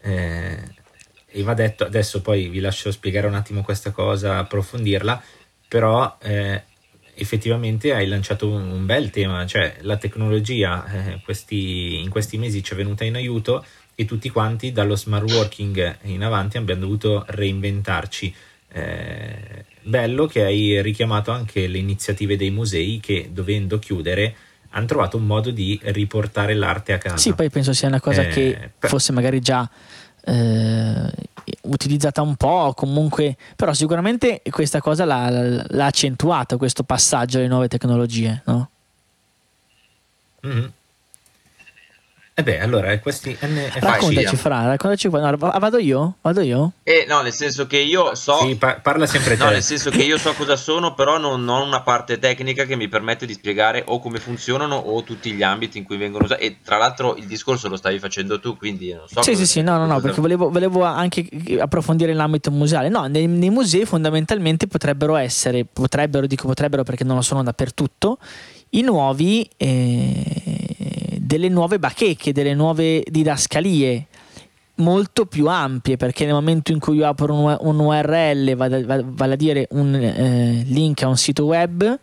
[0.00, 0.80] Eh,
[1.34, 5.22] e va detto, adesso poi vi lascio spiegare un attimo questa cosa, approfondirla,
[5.66, 6.64] però eh,
[7.14, 12.62] effettivamente hai lanciato un, un, bel tema, cioè la tecnologia eh, questi, in questi mesi
[12.62, 17.24] ci è venuta in aiuto e tutti quanti dallo smart working in avanti abbiamo dovuto
[17.28, 18.34] reinventarci.
[18.74, 24.34] Eh, bello che hai richiamato anche le iniziative dei musei che dovendo chiudere
[24.70, 27.16] hanno trovato un modo di riportare l'arte a casa.
[27.18, 28.88] Sì, poi penso sia una cosa eh, che per...
[28.88, 29.68] fosse magari già
[30.24, 31.12] eh,
[31.62, 35.28] utilizzata un po', comunque, però sicuramente questa cosa l'ha,
[35.68, 38.70] l'ha accentuato questo passaggio alle nuove tecnologie, no?
[40.46, 40.66] Mm-hmm.
[42.42, 43.78] Eh beh, allora, questi NFC...
[43.78, 45.08] Raccontaci, Fra, raccontaci.
[45.08, 46.16] No, vado io?
[46.20, 46.72] Vado io?
[46.82, 48.38] Eh, no, nel senso che io so...
[48.38, 49.44] Sì, pa- parla sempre te.
[49.44, 52.74] No, nel senso che io so cosa sono, però non ho una parte tecnica che
[52.74, 56.42] mi permette di spiegare o come funzionano o tutti gli ambiti in cui vengono usati.
[56.42, 59.22] E tra l'altro il discorso lo stavi facendo tu, quindi non so...
[59.22, 61.24] Sì, sì, sì, no, no, no, perché volevo, volevo, anche
[61.60, 62.88] approfondire l'ambito museale.
[62.88, 68.18] No, nei, nei musei fondamentalmente potrebbero essere, potrebbero, dico potrebbero perché non lo sono dappertutto,
[68.70, 69.48] i nuovi...
[69.56, 70.51] Eh,
[71.32, 74.06] delle nuove bacheche, delle nuove didascalie
[74.76, 79.36] molto più ampie perché nel momento in cui io apro un, un URL, vale, a
[79.36, 81.98] dire un eh, link a un sito web,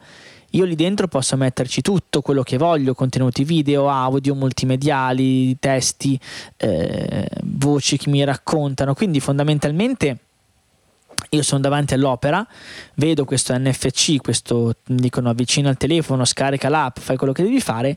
[0.51, 6.19] io lì dentro posso metterci tutto quello che voglio, contenuti video, audio, multimediali, testi,
[6.57, 10.17] eh, voci che mi raccontano, quindi fondamentalmente
[11.31, 12.45] io sono davanti all'opera,
[12.95, 17.95] vedo questo NFC, questo dicono avvicina al telefono, scarica l'app, fai quello che devi fare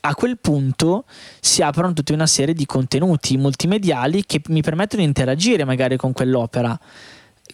[0.00, 1.04] a quel punto
[1.40, 6.12] si aprono tutta una serie di contenuti multimediali che mi permettono di interagire magari con
[6.12, 6.78] quell'opera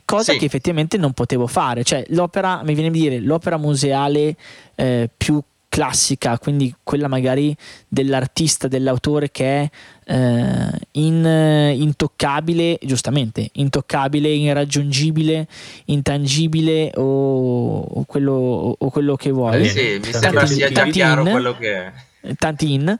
[0.04, 0.38] cosa sì.
[0.38, 1.84] che effettivamente non potevo fare.
[1.84, 4.36] Cioè l'opera mi viene a dire l'opera museale
[4.74, 7.56] eh, più classica quindi quella magari
[7.88, 9.70] dell'artista dell'autore che è
[10.12, 15.48] eh, in, intoccabile giustamente intoccabile irraggiungibile
[15.86, 19.62] intangibile o, o, quello, o quello, che vuoi.
[19.62, 21.92] Eh sì, mi sembra sia già chiaro quello che è
[22.36, 22.98] tanti in,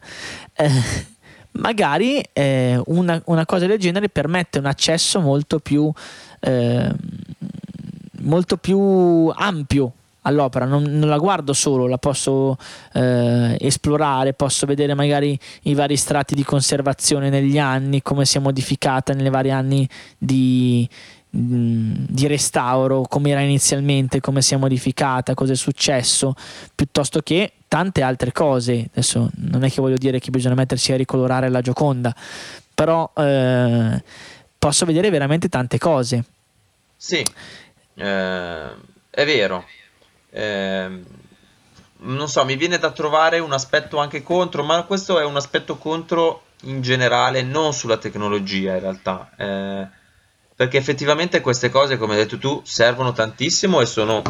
[0.54, 0.70] eh,
[1.52, 5.90] magari eh, una, una, cosa del genere permette un accesso molto più,
[6.40, 6.90] eh,
[8.20, 9.92] molto più ampio
[10.22, 12.56] all'opera, non, non, la guardo solo, la posso
[12.92, 18.40] eh, esplorare, posso vedere magari i vari strati di conservazione negli anni, come si è
[18.40, 20.88] modificata nei vari anni di,
[21.34, 26.34] di restauro, come era inizialmente, come si è modificata, cosa è successo,
[26.74, 28.88] piuttosto che tante altre cose.
[28.90, 32.14] Adesso non è che voglio dire che bisogna mettersi a ricolorare la Gioconda,
[32.74, 34.02] però eh,
[34.58, 36.22] posso vedere veramente tante cose.
[36.94, 37.24] Sì,
[37.94, 38.66] eh,
[39.08, 39.64] è vero.
[40.28, 41.02] Eh,
[42.04, 45.78] non so, mi viene da trovare un aspetto anche contro, ma questo è un aspetto
[45.78, 49.30] contro in generale, non sulla tecnologia in realtà.
[50.54, 54.22] Perché effettivamente queste cose, come hai detto tu, servono tantissimo e sono...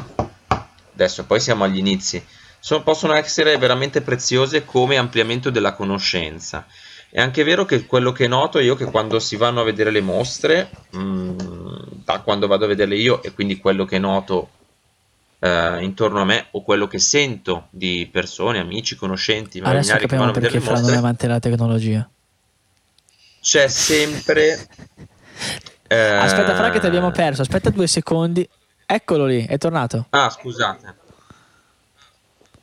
[0.94, 2.22] Adesso poi siamo agli inizi
[2.62, 6.64] sono, possono essere veramente preziose come ampliamento della conoscenza.
[7.10, 10.00] È anche vero che quello che noto io che quando si vanno a vedere le
[10.00, 11.36] mostre, mh, mm,
[12.04, 14.48] da quando vado a vederle io e quindi quello che noto
[15.40, 20.30] eh, intorno a me o quello che sento di persone, amici, conoscenti, Adesso che vanno
[20.30, 22.08] a vedere le mostre, avanti la tecnologia.
[23.40, 24.68] C'è sempre
[25.92, 26.16] eh...
[26.16, 27.42] Aspetta, Fra che ti abbiamo perso.
[27.42, 28.48] Aspetta due secondi.
[28.86, 30.06] Eccolo lì, è tornato.
[30.10, 30.96] Ah, scusate.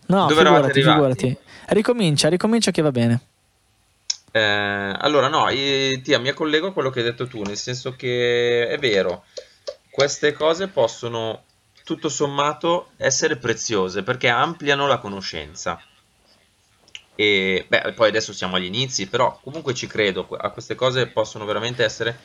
[0.08, 1.38] No, Dove figurati, figurati.
[1.68, 3.22] Ricomincia, ricomincia che va bene.
[4.32, 7.96] Eh, allora, no, io, tia, mi collego a quello che hai detto tu, nel senso
[7.96, 9.26] che è vero,
[9.90, 11.44] queste cose possono
[11.84, 15.82] tutto sommato essere preziose perché ampliano la conoscenza.
[17.16, 21.46] E beh, poi adesso siamo agli inizi, però comunque ci credo, a queste cose possono
[21.46, 22.18] veramente essere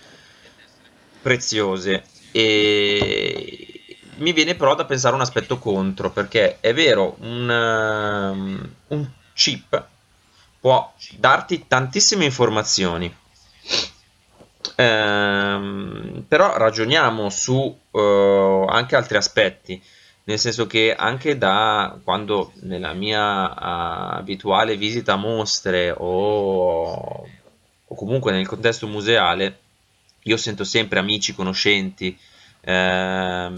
[1.24, 2.04] preziose.
[2.32, 3.74] E
[4.16, 9.86] mi viene però da pensare un aspetto contro, perché è vero, un, um, un chip
[10.60, 13.14] può darti tantissime informazioni,
[14.76, 19.82] ehm, però ragioniamo su uh, anche altri aspetti,
[20.24, 27.26] nel senso che anche da quando nella mia uh, abituale visita a mostre o,
[27.86, 29.58] o comunque nel contesto museale,
[30.24, 32.16] io sento sempre amici, conoscenti,
[32.60, 33.56] ehm,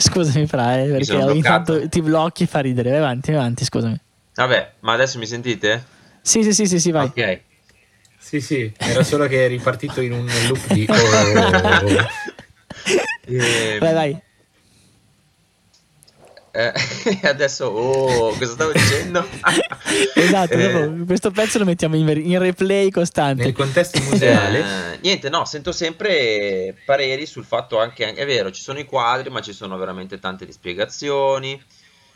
[0.00, 2.90] Scusami, Fra, eh, perché ogni tanto ti blocchi e fa ridere.
[2.90, 3.98] Vai avanti, vai avanti, scusami.
[4.34, 5.84] Vabbè, ma adesso mi sentite?
[6.22, 7.06] Sì, sì, sì, sì, sì vai.
[7.06, 7.40] Ok.
[8.18, 10.86] Sì, sì, era solo che è ripartito in un loop di...
[10.90, 12.08] Oh, oh, oh.
[13.26, 13.78] E...
[13.80, 14.22] Vai, vai.
[16.50, 16.72] Eh,
[17.28, 19.26] adesso, oh, cosa stavo dicendo?
[20.14, 23.44] esatto, eh, questo pezzo lo mettiamo in, in, replay costante.
[23.44, 24.58] Nel contesto museale.
[24.58, 29.30] Eh, niente, no, sento sempre pareri sul fatto anche, è vero, ci sono i quadri,
[29.30, 31.60] ma ci sono veramente tante spiegazioni.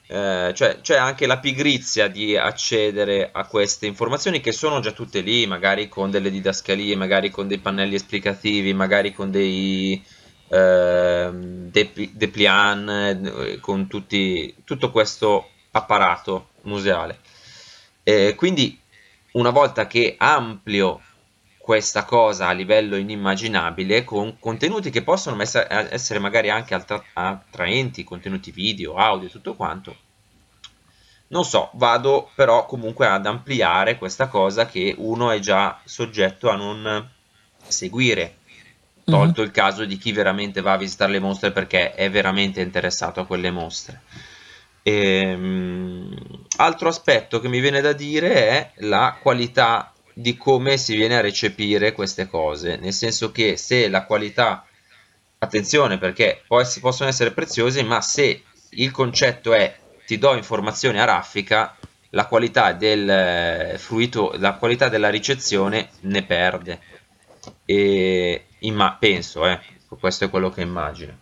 [0.09, 5.21] Eh, cioè c'è anche la pigrizia di accedere a queste informazioni che sono già tutte
[5.21, 10.03] lì, magari con delle didascalie, magari con dei pannelli esplicativi, magari con dei
[10.53, 11.31] eh,
[12.13, 17.21] Deplian, eh, con tutti, tutto questo apparato museale.
[18.03, 18.79] Eh, quindi
[19.33, 21.01] una volta che amplio
[21.57, 28.97] questa cosa a livello inimmaginabile con contenuti che possono essere magari anche attraenti, contenuti video,
[28.97, 29.97] audio, tutto quanto,
[31.29, 36.57] non so, vado però comunque ad ampliare questa cosa che uno è già soggetto a
[36.57, 37.09] non
[37.67, 38.39] seguire,
[39.05, 39.49] tolto mm-hmm.
[39.49, 43.27] il caso di chi veramente va a visitare le mostre perché è veramente interessato a
[43.27, 44.03] quelle mostre.
[44.83, 46.15] Ehm,
[46.57, 51.21] altro aspetto che mi viene da dire è la qualità di come si viene a
[51.21, 54.67] recepire queste cose, nel senso che se la qualità,
[55.39, 59.75] attenzione perché poi si possono essere preziosi, ma se il concetto è
[60.07, 61.77] ti do informazioni a raffica,
[62.11, 66.81] la qualità del eh, fruito, la qualità della ricezione ne perde.
[67.65, 69.61] E imma- penso, eh,
[70.01, 71.19] questo è quello che immagino.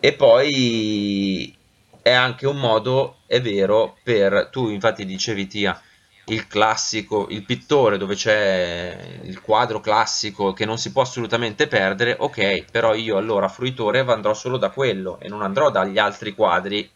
[0.00, 1.56] E poi
[2.02, 5.80] è anche un modo, è vero, per tu infatti dicevi Tia,
[6.26, 12.16] il classico, il pittore dove c'è il quadro classico che non si può assolutamente perdere,
[12.18, 16.90] ok, però io allora fruitore andrò solo da quello e non andrò dagli altri quadri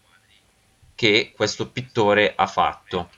[0.94, 3.10] che questo pittore ha fatto.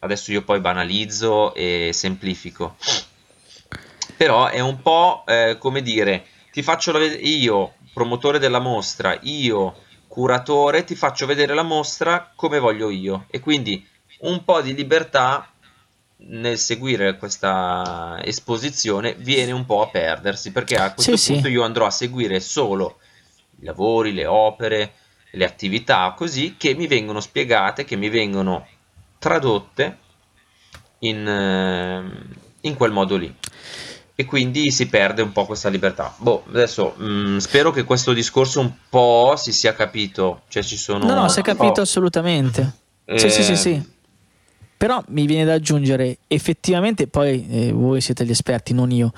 [0.00, 2.76] Adesso io poi banalizzo e semplifico.
[4.20, 9.74] Però è un po' eh, come dire, ti faccio la io, promotore della mostra, io,
[10.08, 13.24] curatore, ti faccio vedere la mostra come voglio io.
[13.30, 13.82] E quindi
[14.18, 15.50] un po' di libertà
[16.18, 21.54] nel seguire questa esposizione viene un po' a perdersi perché a questo sì, punto sì.
[21.54, 22.98] io andrò a seguire solo
[23.58, 24.92] i lavori, le opere,
[25.30, 28.68] le attività così che mi vengono spiegate, che mi vengono
[29.18, 29.96] tradotte
[30.98, 33.34] in, ehm, in quel modo lì.
[34.20, 36.14] E quindi si perde un po' questa libertà.
[36.18, 40.42] Boh, adesso mh, mm, spero che questo discorso un po' si sia capito.
[40.48, 41.06] Cioè, ci sono.
[41.06, 42.70] No, no, si è capito assolutamente.
[43.06, 43.18] Eh...
[43.18, 43.82] Sì, sì, sì, sì.
[44.76, 49.10] Però mi viene da aggiungere, effettivamente, poi eh, voi siete gli esperti, non io.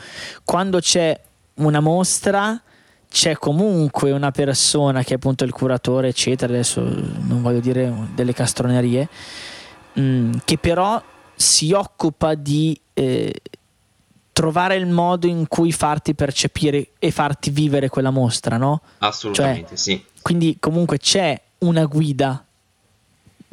[0.44, 1.20] Quando c'è
[1.54, 2.62] una mostra
[3.10, 8.32] c'è comunque una persona che è appunto il curatore, eccetera, adesso non voglio dire delle
[8.32, 9.08] castronerie,
[9.94, 11.02] mh, mm, che però
[11.34, 13.32] si occupa di eh,
[14.42, 18.80] trovare il modo in cui farti percepire e farti vivere quella mostra, no?
[18.98, 20.04] Assolutamente, cioè, sì.
[20.20, 22.44] Quindi comunque c'è una guida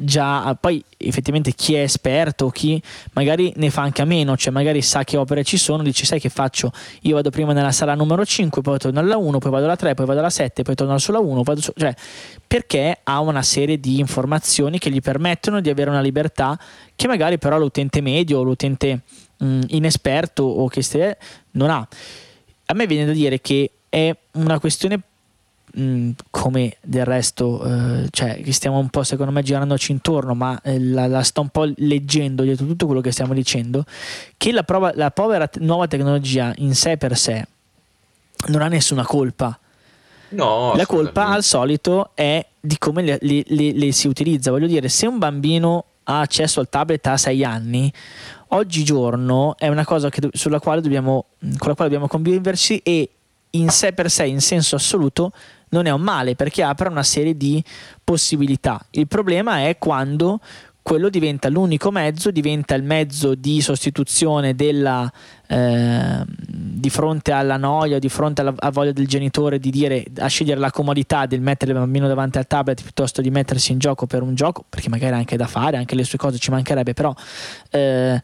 [0.02, 2.82] già poi effettivamente chi è esperto chi
[3.14, 6.22] magari ne fa anche a meno cioè magari sa che opere ci sono dice sai
[6.22, 6.72] che faccio
[7.02, 9.96] io vado prima nella sala numero 5 poi torno alla 1 poi vado alla 3
[9.96, 11.94] poi vado alla 7 poi torno sulla 1 vado su, cioè
[12.48, 16.58] perché ha una serie di informazioni che gli permettono di avere una libertà
[16.96, 19.02] che magari però l'utente medio o l'utente
[19.40, 21.18] mh, inesperto o che ste,
[21.52, 21.88] non ha
[22.72, 25.02] a me viene da dire che è una questione
[25.78, 30.60] Mm, come del resto, eh, cioè che stiamo un po' secondo me girandoci intorno, ma
[30.64, 33.86] eh, la, la, sto un po' leggendo dietro tutto quello che stiamo dicendo,
[34.36, 37.46] che la, prova, la povera nuova tecnologia in sé per sé
[38.48, 39.60] non ha nessuna colpa.
[40.30, 44.50] No, la colpa al solito è di come le, le, le, le, si utilizza.
[44.50, 47.92] Voglio dire, se un bambino ha accesso al tablet a 6 anni,
[48.50, 53.10] oggigiorno è una cosa che, sulla quale dobbiamo, con la quale dobbiamo conviverci e
[53.52, 55.32] in sé per sé, in senso assoluto,
[55.70, 57.64] non è un male perché apre una serie di
[58.04, 58.84] possibilità.
[58.92, 60.40] Il problema è quando
[60.82, 65.12] quello diventa l'unico mezzo, diventa il mezzo di sostituzione della,
[65.48, 70.28] eh, di fronte alla noia, di fronte alla, alla, voglia del genitore di dire a
[70.28, 74.08] scegliere la comodità del mettere il bambino davanti al tablet piuttosto di mettersi in gioco
[74.08, 77.14] per un gioco, perché magari anche da fare, anche le sue cose ci mancherebbe, però
[77.70, 78.22] eh,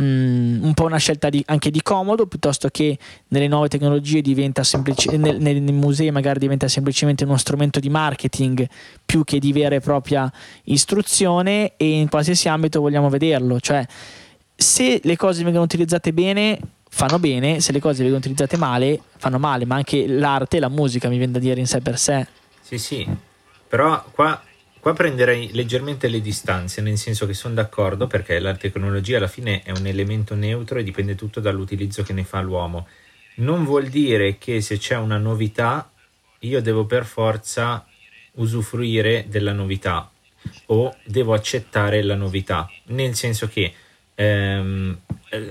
[0.00, 4.64] Mm, un po' una scelta di, anche di comodo piuttosto che nelle nuove tecnologie diventa
[4.64, 8.66] semplice nel, nei musei magari diventa semplicemente uno strumento di marketing
[9.06, 10.28] più che di vera e propria
[10.64, 13.60] istruzione e in qualsiasi ambito vogliamo vederlo.
[13.60, 13.86] Cioè
[14.56, 19.38] se le cose vengono utilizzate bene fanno bene se le cose vengono utilizzate male fanno
[19.38, 22.26] male ma anche l'arte la musica mi viene da dire in sé per sé.
[22.62, 23.06] Sì sì.
[23.68, 24.42] Però qua
[24.84, 29.62] Qua prenderei leggermente le distanze, nel senso che sono d'accordo perché la tecnologia alla fine
[29.62, 32.86] è un elemento neutro e dipende tutto dall'utilizzo che ne fa l'uomo.
[33.36, 35.90] Non vuol dire che se c'è una novità
[36.40, 37.86] io devo per forza
[38.32, 40.10] usufruire della novità
[40.66, 43.72] o devo accettare la novità, nel senso che
[44.14, 44.98] ehm,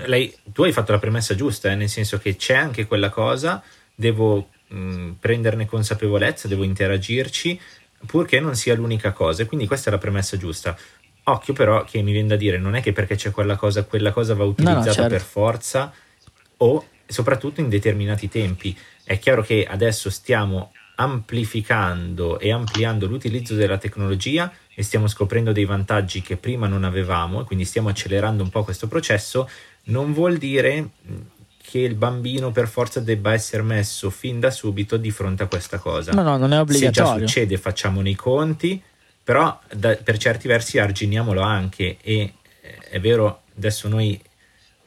[0.06, 3.60] lei, tu hai fatto la premessa giusta, eh, nel senso che c'è anche quella cosa,
[3.96, 7.58] devo mh, prenderne consapevolezza, devo interagirci
[8.06, 9.44] purché non sia l'unica cosa.
[9.46, 10.76] Quindi questa è la premessa giusta.
[11.24, 14.12] Occhio però che mi viene da dire, non è che perché c'è quella cosa, quella
[14.12, 15.08] cosa va utilizzata no, no, certo.
[15.08, 15.92] per forza
[16.58, 18.76] o soprattutto in determinati tempi.
[19.02, 25.64] È chiaro che adesso stiamo amplificando e ampliando l'utilizzo della tecnologia e stiamo scoprendo dei
[25.64, 29.48] vantaggi che prima non avevamo e quindi stiamo accelerando un po' questo processo,
[29.84, 30.90] non vuol dire
[31.66, 35.78] che il bambino per forza debba essere messo fin da subito di fronte a questa
[35.78, 36.12] cosa.
[36.12, 36.92] No, no, non è obbligatorio.
[36.92, 38.80] Se già succede, facciamo nei conti.
[39.24, 44.20] però da, per certi versi arginiamolo anche e eh, è vero, adesso noi,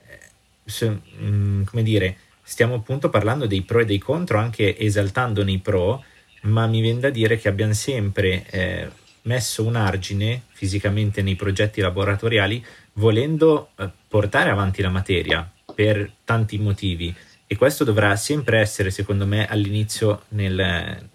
[0.08, 0.20] eh,
[0.66, 5.52] se, mh, mm, come dire, stiamo appunto parlando dei pro e dei contro, anche esaltandone
[5.52, 6.04] i pro,
[6.42, 8.88] ma mi viene da dire che abbiamo sempre eh,
[9.24, 12.64] messo un argine fisicamente nei progetti laboratoriali
[12.94, 17.14] volendo eh, portare avanti la materia per tanti motivi
[17.46, 21.08] e questo dovrà sempre essere secondo me all'inizio nel,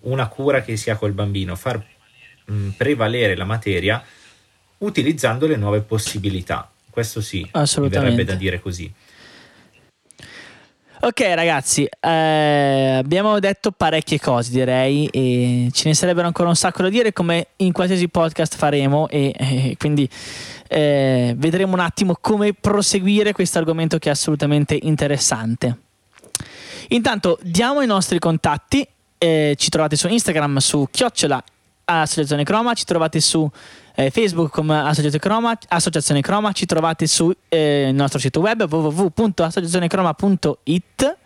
[0.00, 1.80] una cura che si ha col bambino, far
[2.44, 4.02] mh, prevalere la materia
[4.78, 6.68] utilizzando le nuove possibilità.
[6.90, 8.92] Questo sì, mi verrebbe da dire così.
[11.04, 16.82] Ok ragazzi, eh, abbiamo detto parecchie cose direi e ce ne sarebbero ancora un sacco
[16.82, 20.08] da dire come in qualsiasi podcast faremo e, e quindi
[20.68, 25.76] eh, vedremo un attimo come proseguire questo argomento che è assolutamente interessante.
[26.90, 28.86] Intanto diamo i nostri contatti,
[29.18, 31.42] eh, ci trovate su Instagram su chiocciola
[31.84, 33.50] associazione croma, ci trovate su
[33.94, 41.16] eh, Facebook come Associazione Croma, Associazione Croma, ci trovate sul eh, nostro sito web www.associazionecroma.it.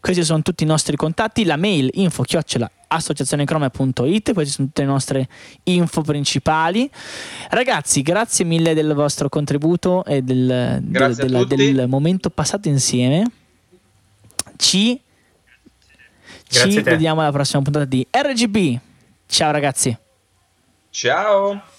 [0.00, 4.88] Questi sono tutti i nostri contatti, la mail info chiocciola associazionecroma.it, queste sono tutte le
[4.88, 5.28] nostre
[5.64, 6.90] info principali.
[7.50, 13.30] Ragazzi, grazie mille del vostro contributo e del, del, del, del momento passato insieme.
[14.56, 15.00] Ci,
[16.48, 18.78] ci vediamo alla prossima puntata di RGB.
[19.26, 19.96] Ciao ragazzi.
[20.90, 21.78] Ciao.